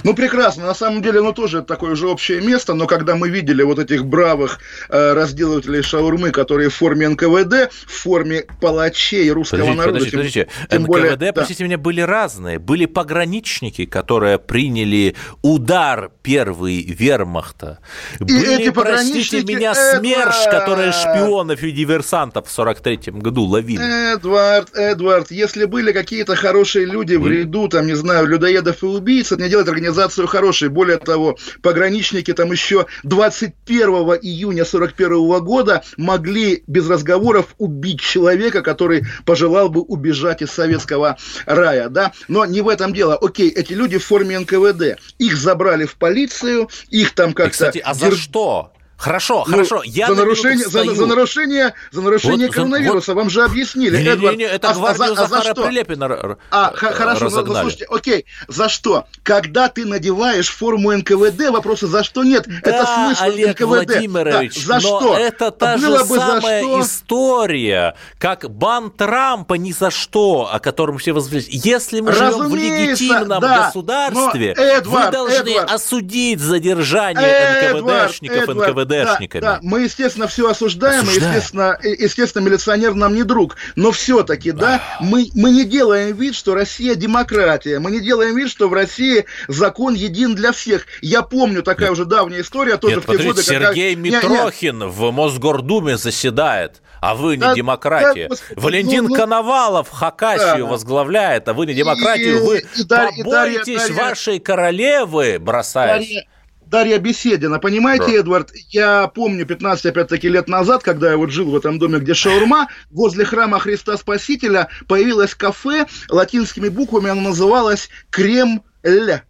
Ну, 0.04 0.14
прекрасно. 0.14 0.66
На 0.66 0.74
самом 0.76 1.02
деле, 1.02 1.22
ну, 1.22 1.34
тоже 1.34 1.62
такое 1.62 1.96
же 1.96 2.08
общее 2.08 2.42
место, 2.42 2.74
но 2.74 2.88
когда 2.88 3.16
мы 3.16 3.30
видели 3.30 3.64
вот 3.64 3.80
этих 3.80 4.06
бравых 4.06 4.60
э, 4.90 5.14
разделывателей 5.14 5.82
шаурмы, 5.82 6.32
которые 6.32 6.70
в 6.70 6.76
форме 6.76 7.08
НКВД, 7.10 7.72
в 7.72 7.92
форме 7.92 8.44
палачей 8.62 9.30
русского 9.32 9.60
Подождите, 9.60 9.78
народа... 9.80 10.00
подождите, 10.00 10.12
тем- 10.12 10.20
подождите. 10.20 10.68
тем 10.70 10.82
НКВД, 10.84 10.88
более- 10.90 11.16
да. 11.18 11.34
простите 11.34 11.64
меня, 11.64 11.78
были 11.78 12.02
разные. 12.02 12.60
Были 12.60 12.86
пограничники, 12.86 13.86
которые 13.86 14.40
приняли 14.40 15.16
удар 15.42 16.12
первый 16.22 16.82
вермахта. 16.84 17.80
были, 18.20 18.62
эти 18.62 18.70
простите 18.72 19.44
меня! 19.44 19.74
СМЕРШ, 19.74 20.46
которые 20.50 20.92
шпионов 20.92 21.62
и 21.64 21.72
диверсантов 21.72 22.48
в 22.48 22.52
43 22.52 23.12
году 23.14 23.44
ловили. 23.44 24.14
Эдвард, 24.14 24.76
Эдвард, 24.76 25.32
если 25.32 25.66
были 25.66 25.92
какие-то 25.92 26.36
хорошие 26.36 26.86
люди 26.86 27.16
в 27.16 27.28
ряду, 27.28 27.68
там, 27.68 27.88
не 27.88 27.96
знаю, 27.96 28.28
людоедов 28.28 28.84
и 28.84 28.86
убийц, 28.86 29.32
это 29.32 29.43
не 29.44 29.50
делает 29.50 29.68
организацию 29.68 30.28
хорошей. 30.28 30.70
Более 30.70 30.98
того, 30.98 31.38
пограничники 31.62 32.34
там 32.34 32.52
еще 32.52 32.86
21 33.04 33.90
июня 34.22 34.66
41 34.66 35.44
года 35.44 35.84
могли 35.98 36.64
без 36.68 36.90
разговоров 36.90 37.56
убить 37.58 38.02
человека, 38.02 38.62
который 38.62 39.04
пожелал 39.26 39.70
бы 39.70 39.82
убежать 39.82 40.42
из 40.42 40.52
советского 40.52 41.18
рая, 41.46 41.90
да? 41.90 42.14
Но 42.28 42.46
не 42.46 42.62
в 42.62 42.70
этом 42.70 42.94
дело. 42.94 43.16
Окей, 43.16 43.50
эти 43.50 43.74
люди 43.74 43.98
в 43.98 44.06
форме 44.06 44.40
НКВД. 44.40 45.00
Их 45.20 45.38
забрали 45.38 45.86
в 45.86 45.96
полицию, 45.96 46.70
их 46.90 47.14
там 47.14 47.32
И, 47.32 47.34
как-то... 47.34 47.52
кстати, 47.52 47.80
а 47.80 47.94
за 47.94 48.08
держ- 48.08 48.16
что? 48.16 48.73
Хорошо, 48.96 49.44
ну, 49.48 49.52
хорошо, 49.54 49.82
я 49.84 50.08
за 50.08 50.16
нарушение, 50.16 50.66
за, 50.66 50.84
за 50.96 51.06
нарушение, 51.06 51.74
за 51.92 52.02
нарушение 52.02 52.48
Вот, 52.48 52.56
за- 52.56 52.62
коронавируса. 52.62 53.14
Вам 53.16 53.30
же 53.30 53.44
объяснили, 53.44 53.98
Не-не-не, 53.98 54.12
Эдвард. 54.14 54.40
это 54.40 54.70
а- 54.70 54.74
гвардию 54.76 55.12
а 55.12 55.16
за- 55.16 55.24
а 55.24 55.28
за 55.28 55.42
что? 55.42 55.64
Прилепина 55.66 56.06
А, 56.06 56.70
р- 56.70 56.76
х- 56.78 56.92
хорошо, 56.94 57.20
ну, 57.22 57.26
разогнали. 57.26 57.62
слушайте, 57.64 57.86
окей, 57.90 58.26
за 58.48 58.70
что? 58.70 59.06
Когда 59.24 59.68
ты 59.68 59.86
надеваешь 59.86 60.48
форму 60.50 60.92
НКВД, 60.94 61.50
вопросы 61.50 61.88
за 61.88 62.04
что 62.04 62.24
нет? 62.24 62.48
это 62.48 62.72
Да, 62.72 62.96
смысл 63.08 63.24
Олег 63.24 63.60
НКВД. 63.60 63.62
Владимирович, 63.68 64.66
Да, 64.68 64.80
за 64.80 64.88
но 64.88 65.00
что? 65.02 65.18
это 65.18 65.52
та 65.52 65.78
Было 65.78 65.98
же 66.00 66.04
бы 66.06 66.16
за 66.16 66.22
самая 66.22 66.62
что? 66.62 66.82
история, 66.82 67.96
как 68.20 68.50
бан 68.50 68.90
Трампа 68.92 69.56
ни 69.56 69.72
за 69.72 69.92
что, 69.92 70.50
о 70.52 70.60
котором 70.60 70.98
все 70.98 71.12
возвеличили. 71.12 71.60
Если 71.68 72.00
мы 72.00 72.14
живем 72.14 72.32
в 72.34 72.40
Разумеется, 72.44 73.04
легитимном 73.04 73.42
да, 73.42 73.66
государстве, 73.66 74.54
но, 74.56 74.64
Эдвард, 74.64 75.06
вы 75.06 75.12
должны 75.12 75.50
Эдвард, 75.50 75.72
осудить 75.72 76.40
задержание 76.40 77.28
Эдвард, 77.28 77.84
НКВДшников 78.08 78.50
Эдвард, 78.50 78.83
НКВДшниками. 78.86 79.42
Да, 79.42 79.54
да, 79.56 79.60
мы, 79.62 79.82
естественно, 79.82 80.28
все 80.28 80.50
осуждаем, 80.50 81.04
и, 81.06 81.08
Осуждаем. 81.08 81.34
естественно, 81.36 81.78
и- 81.84 82.04
естественно, 82.04 82.44
милиционер 82.44 82.94
нам 82.94 83.14
не 83.16 83.24
друг. 83.24 83.58
Но 83.76 83.92
все-таки, 83.92 84.52
да, 84.52 84.82
мы, 85.00 85.30
мы 85.34 85.52
не 85.52 85.66
делаем 85.66 86.16
вид, 86.16 86.36
что 86.36 86.54
Россия 86.56 86.96
демократия. 86.96 87.80
Мы 87.80 87.92
не 87.92 88.00
делаем 88.02 88.36
вид, 88.36 88.50
что 88.50 88.68
в 88.70 88.74
России 88.74 89.26
закон 89.48 89.94
един 89.94 90.36
для 90.36 90.52
всех. 90.52 90.86
Я 91.02 91.22
помню, 91.22 91.64
такая 91.64 91.92
уже 91.92 92.06
давняя 92.06 92.42
история, 92.42 92.78
тоже 92.78 92.96
Нет, 92.96 93.04
в 93.04 93.08
те 93.08 93.12
годы, 93.18 93.28
подождите, 93.30 93.52
когда- 93.54 93.68
Сергей 93.68 93.96
Не, 93.96 94.02
не, 94.10 94.10
Митрохин 94.18 94.84
в 94.90 95.12
Мосгордуме 95.12 95.98
заседает, 95.98 96.82
а 97.02 97.16
вы 97.16 97.36
не 97.36 97.42
Да, 97.42 97.54
демократия. 97.54 98.30
да, 98.30 98.36
Валентин 98.56 99.04
ну, 99.04 99.10
ну, 99.10 99.16
Коновалов 99.16 99.90
Хакасию 99.90 100.66
да. 100.66 100.72
возглавляет, 100.72 101.48
а 101.48 101.54
вы 101.54 101.66
не 101.66 101.74
демократия. 101.74 102.38
И- 102.38 102.40
Вы 102.40 102.60
и 102.78 102.84
Дарья- 102.84 103.10
и 103.18 103.24
Дарья- 103.24 103.24
побойтесь 103.24 103.82
Дарья- 103.88 103.94
вашей 103.96 104.40
королевы, 104.40 105.38
бросаясь. 105.40 106.08
Дарья, 106.08 106.26
Дарья 106.74 106.98
Беседина. 106.98 107.60
Понимаете, 107.60 108.08
да. 108.08 108.14
Эдвард, 108.14 108.50
я 108.72 109.08
помню 109.08 109.46
15, 109.46 109.86
опять-таки, 109.86 110.28
лет 110.28 110.48
назад, 110.48 110.82
когда 110.82 111.12
я 111.12 111.18
вот 111.18 111.30
жил 111.30 111.52
в 111.52 111.56
этом 111.56 111.78
доме, 111.78 112.00
где 112.00 112.16
шаурма, 112.16 112.68
возле 112.90 113.26
храма 113.26 113.60
Христа 113.60 113.96
Спасителя 113.96 114.70
появилось 114.88 115.36
кафе, 115.36 115.86
латинскими 116.10 116.70
буквами 116.70 117.12
оно 117.12 117.22
называлось 117.22 117.90
«Крем-Ль». 118.10 119.22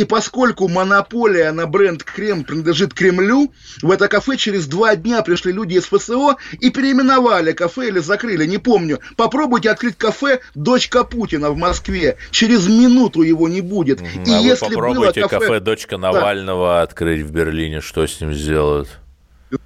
И 0.00 0.04
поскольку 0.04 0.66
монополия 0.66 1.52
на 1.52 1.66
бренд 1.66 2.02
крем 2.04 2.44
принадлежит 2.44 2.94
Кремлю, 2.94 3.52
в 3.82 3.90
это 3.90 4.08
кафе 4.08 4.38
через 4.38 4.66
два 4.66 4.96
дня 4.96 5.20
пришли 5.20 5.52
люди 5.52 5.74
из 5.74 5.84
ФСО 5.84 6.36
и 6.58 6.70
переименовали 6.70 7.52
кафе 7.52 7.88
или 7.88 7.98
закрыли, 7.98 8.46
не 8.46 8.56
помню. 8.56 9.00
Попробуйте 9.18 9.70
открыть 9.70 9.98
кафе 9.98 10.40
«Дочка 10.54 11.04
Путина» 11.04 11.50
в 11.50 11.58
Москве. 11.58 12.16
Через 12.30 12.66
минуту 12.66 13.20
его 13.20 13.46
не 13.46 13.60
будет. 13.60 14.00
Угу. 14.00 14.08
И 14.24 14.32
а 14.32 14.38
если 14.38 14.68
вы 14.68 14.74
попробуйте 14.76 15.20
кафе... 15.20 15.38
кафе 15.38 15.60
«Дочка 15.60 15.98
Навального» 15.98 16.76
да. 16.76 16.82
открыть 16.82 17.20
в 17.20 17.30
Берлине, 17.30 17.82
что 17.82 18.06
с 18.06 18.22
ним 18.22 18.32
сделают? 18.32 18.88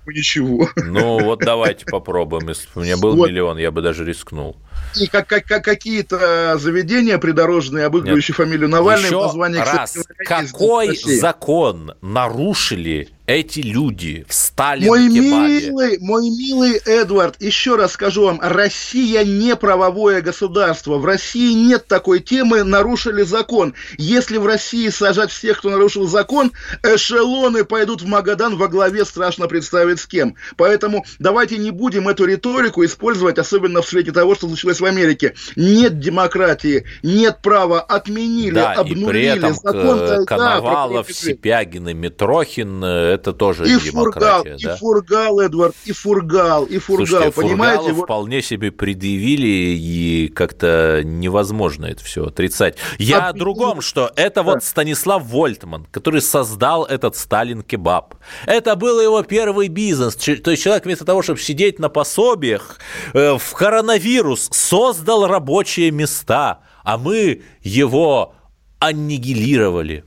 Ничего. 0.07 0.69
Ну, 0.77 1.21
вот 1.21 1.41
давайте 1.41 1.87
попробуем. 1.87 2.49
Если 2.49 2.67
бы 2.75 2.81
у 2.81 2.85
меня 2.85 2.97
был 2.97 3.15
вот. 3.15 3.29
миллион, 3.29 3.59
я 3.59 3.71
бы 3.71 3.83
даже 3.83 4.05
рискнул. 4.05 4.57
И 4.97 5.07
как, 5.07 5.27
как, 5.27 5.45
как 5.45 5.65
какие-то 5.65 6.57
заведения 6.59 7.19
придорожные, 7.19 7.87
обыгрывающие 7.87 8.35
фамилию 8.35 8.69
Навального, 8.69 9.25
Еще 9.61 9.77
раз, 9.77 9.99
какой 10.27 10.97
закон 10.97 11.95
нарушили 12.01 13.09
эти 13.27 13.61
люди 13.61 14.27
в 14.29 14.35
Сталин 14.35 14.87
мой 14.87 15.09
милый, 15.09 15.99
мой 16.01 16.29
милый 16.29 16.77
Эдвард, 16.85 17.41
еще 17.41 17.77
раз 17.77 17.93
скажу 17.93 18.25
вам, 18.25 18.39
Россия 18.43 19.25
не 19.25 19.57
правовое 19.57 20.21
государство. 20.21 20.99
В 20.99 21.07
России 21.07 21.55
нет 21.55 21.87
такой 21.87 22.21
темы 22.21 22.65
«нарушили 22.65 23.23
закон». 23.23 23.75
Если 23.97 24.37
в 24.37 24.47
России 24.47 24.91
сажать 24.91 25.31
всех, 25.31 25.59
кто 25.59 25.71
нарушил 25.71 26.07
закон, 26.07 26.53
эшелоны 26.83 27.65
пойдут 27.65 28.03
в 28.03 28.07
Магадан 28.07 28.57
во 28.57 28.69
главе, 28.69 29.07
страшно 29.07 29.49
представить 29.49 30.01
с 30.01 30.07
кем. 30.07 30.37
Поэтому 30.57 31.07
давайте 31.19 31.57
не 31.57 31.71
будем 31.71 32.09
эту 32.09 32.27
риторику 32.27 32.85
использовать, 32.85 33.39
особенно 33.39 33.81
в 33.81 33.89
свете 33.89 34.13
того, 34.13 34.35
что 34.35 34.49
случилось 34.49 34.81
в 34.85 34.87
Америке. 34.87 35.35
Нет 35.57 35.99
демократии, 35.99 36.85
нет 37.03 37.39
права, 37.43 37.81
отменили, 37.81 38.55
да, 38.55 38.73
обнулили 38.73 39.03
и 39.03 39.09
при 39.09 39.25
этом 39.25 39.55
закон. 39.55 40.27
Коновалов, 40.27 41.07
да, 41.07 41.13
Сипягин 41.13 41.89
и 41.89 41.95
Митрохин 41.95 42.85
это 42.85 43.33
тоже 43.33 43.67
и 43.67 43.77
фургал, 43.77 44.45
да? 44.45 44.55
И 44.55 44.67
фургал, 44.79 45.41
Эдвард, 45.41 45.75
и 45.85 45.93
фургал, 45.93 46.65
и 46.65 46.79
фургал, 46.79 47.07
Слушайте, 47.07 47.33
понимаете? 47.33 47.93
Вот... 47.93 48.05
вполне 48.05 48.43
себе 48.43 48.71
предъявили, 48.71 49.77
и 49.77 50.29
как-то 50.29 51.03
невозможно 51.05 51.87
это 51.87 52.05
все 52.05 52.27
отрицать. 52.27 52.77
Я 52.99 53.27
а... 53.27 53.29
о 53.29 53.33
другом, 53.33 53.81
что 53.81 54.13
это 54.17 54.37
да. 54.37 54.43
вот 54.43 54.65
Станислав 54.65 55.25
Вольтман, 55.25 55.87
который 55.91 56.21
создал 56.21 56.85
этот 56.85 57.17
Сталин-кебаб. 57.17 58.15
Это 58.47 58.77
был 58.77 59.01
его 59.01 59.23
первый 59.23 59.69
бизнес. 59.69 60.17
То 60.17 60.51
есть 60.51 60.63
человек 60.63 60.85
вместо 60.85 61.05
того, 61.05 61.23
чтобы 61.23 61.41
сидеть 61.41 61.79
на 61.79 61.89
пособиях, 61.89 62.79
э, 63.13 63.37
в 63.39 63.55
коронавирус 63.55 64.49
создал 64.75 65.29
рабочие 65.29 65.93
места, 65.93 66.63
а 66.83 66.99
мы 66.99 67.43
его 67.63 68.35
аннигилировали. 68.81 70.05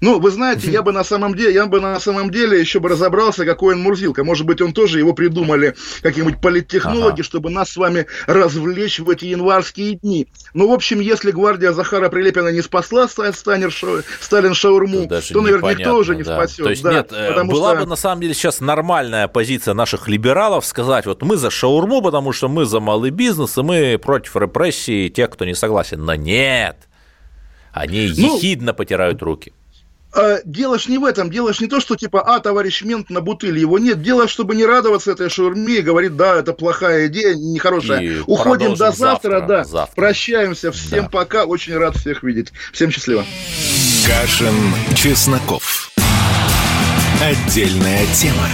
Ну, 0.00 0.18
вы 0.18 0.30
знаете, 0.30 0.70
я 0.70 0.82
бы 0.82 0.92
на 0.92 1.04
самом 1.04 1.34
деле, 1.34 1.54
я 1.54 1.66
бы 1.66 1.80
на 1.80 1.98
самом 2.00 2.30
деле 2.30 2.58
еще 2.58 2.80
бы 2.80 2.88
разобрался, 2.88 3.44
какой 3.44 3.74
он 3.74 3.80
Мурзилка. 3.80 4.24
Может 4.24 4.46
быть, 4.46 4.60
он 4.60 4.72
тоже 4.72 4.98
его 4.98 5.12
придумали 5.12 5.74
какие-нибудь 6.02 6.40
политтехнологи, 6.40 7.14
ага. 7.14 7.22
чтобы 7.22 7.50
нас 7.50 7.70
с 7.70 7.76
вами 7.76 8.06
развлечь 8.26 8.98
в 8.98 9.08
эти 9.08 9.26
январские 9.26 9.94
дни. 9.94 10.28
Ну, 10.54 10.68
в 10.68 10.72
общем, 10.72 11.00
если 11.00 11.30
гвардия 11.30 11.72
Захара 11.72 12.08
Прилепина 12.08 12.48
не 12.48 12.62
спасла 12.62 13.08
Сталин, 13.08 13.70
Сталин 14.20 14.54
Шаурму, 14.54 15.08
то, 15.08 15.40
наверное, 15.40 15.74
никто 15.74 15.96
уже 15.96 16.16
не 16.16 16.22
да. 16.22 16.34
спасет. 16.34 16.64
То 16.64 16.70
есть, 16.70 16.82
да, 16.82 16.92
нет, 16.92 17.12
э, 17.12 17.44
была 17.44 17.72
что... 17.72 17.80
бы 17.84 17.86
на 17.86 17.96
самом 17.96 18.22
деле 18.22 18.34
сейчас 18.34 18.60
нормальная 18.60 19.28
позиция 19.28 19.74
наших 19.74 20.08
либералов 20.08 20.66
сказать, 20.66 21.06
вот 21.06 21.22
мы 21.22 21.36
за 21.36 21.50
Шаурму, 21.50 22.02
потому 22.02 22.32
что 22.32 22.48
мы 22.48 22.64
за 22.64 22.80
малый 22.80 23.10
бизнес, 23.10 23.56
и 23.58 23.62
мы 23.62 23.98
против 23.98 24.36
репрессий 24.36 25.10
тех, 25.10 25.30
кто 25.30 25.44
не 25.44 25.54
согласен. 25.54 26.04
Но 26.04 26.14
нет, 26.14 26.76
они 27.72 28.12
ну, 28.16 28.36
ехидно 28.36 28.74
потирают 28.74 29.22
руки. 29.22 29.52
А, 30.14 30.40
дело 30.44 30.78
ж 30.78 30.88
не 30.88 30.98
в 30.98 31.04
этом, 31.04 31.30
дело 31.30 31.52
ж 31.52 31.60
не 31.60 31.68
то, 31.68 31.80
что 31.80 31.96
типа, 31.96 32.20
а, 32.20 32.40
товарищ 32.40 32.82
мент 32.82 33.08
на 33.08 33.20
бутыль, 33.20 33.58
его 33.58 33.78
нет, 33.78 34.02
дело, 34.02 34.28
чтобы 34.28 34.54
не 34.54 34.64
радоваться 34.64 35.12
этой 35.12 35.30
шаурме 35.30 35.78
и 35.78 35.82
говорит, 35.82 36.16
да, 36.16 36.36
это 36.38 36.52
плохая 36.52 37.06
идея, 37.06 37.34
нехорошая. 37.34 38.00
И 38.00 38.20
Уходим 38.26 38.70
до 38.70 38.76
завтра, 38.76 39.00
завтра 39.00 39.40
да, 39.40 39.64
завтра. 39.64 39.94
прощаемся, 39.94 40.70
всем 40.72 41.04
да. 41.04 41.08
пока, 41.10 41.44
очень 41.44 41.76
рад 41.76 41.96
всех 41.96 42.22
видеть, 42.22 42.52
всем 42.72 42.90
счастливо. 42.90 43.24
Кашин, 44.06 44.54
Чесноков. 44.94 45.90
Отдельная 47.22 48.04
тема. 48.14 48.48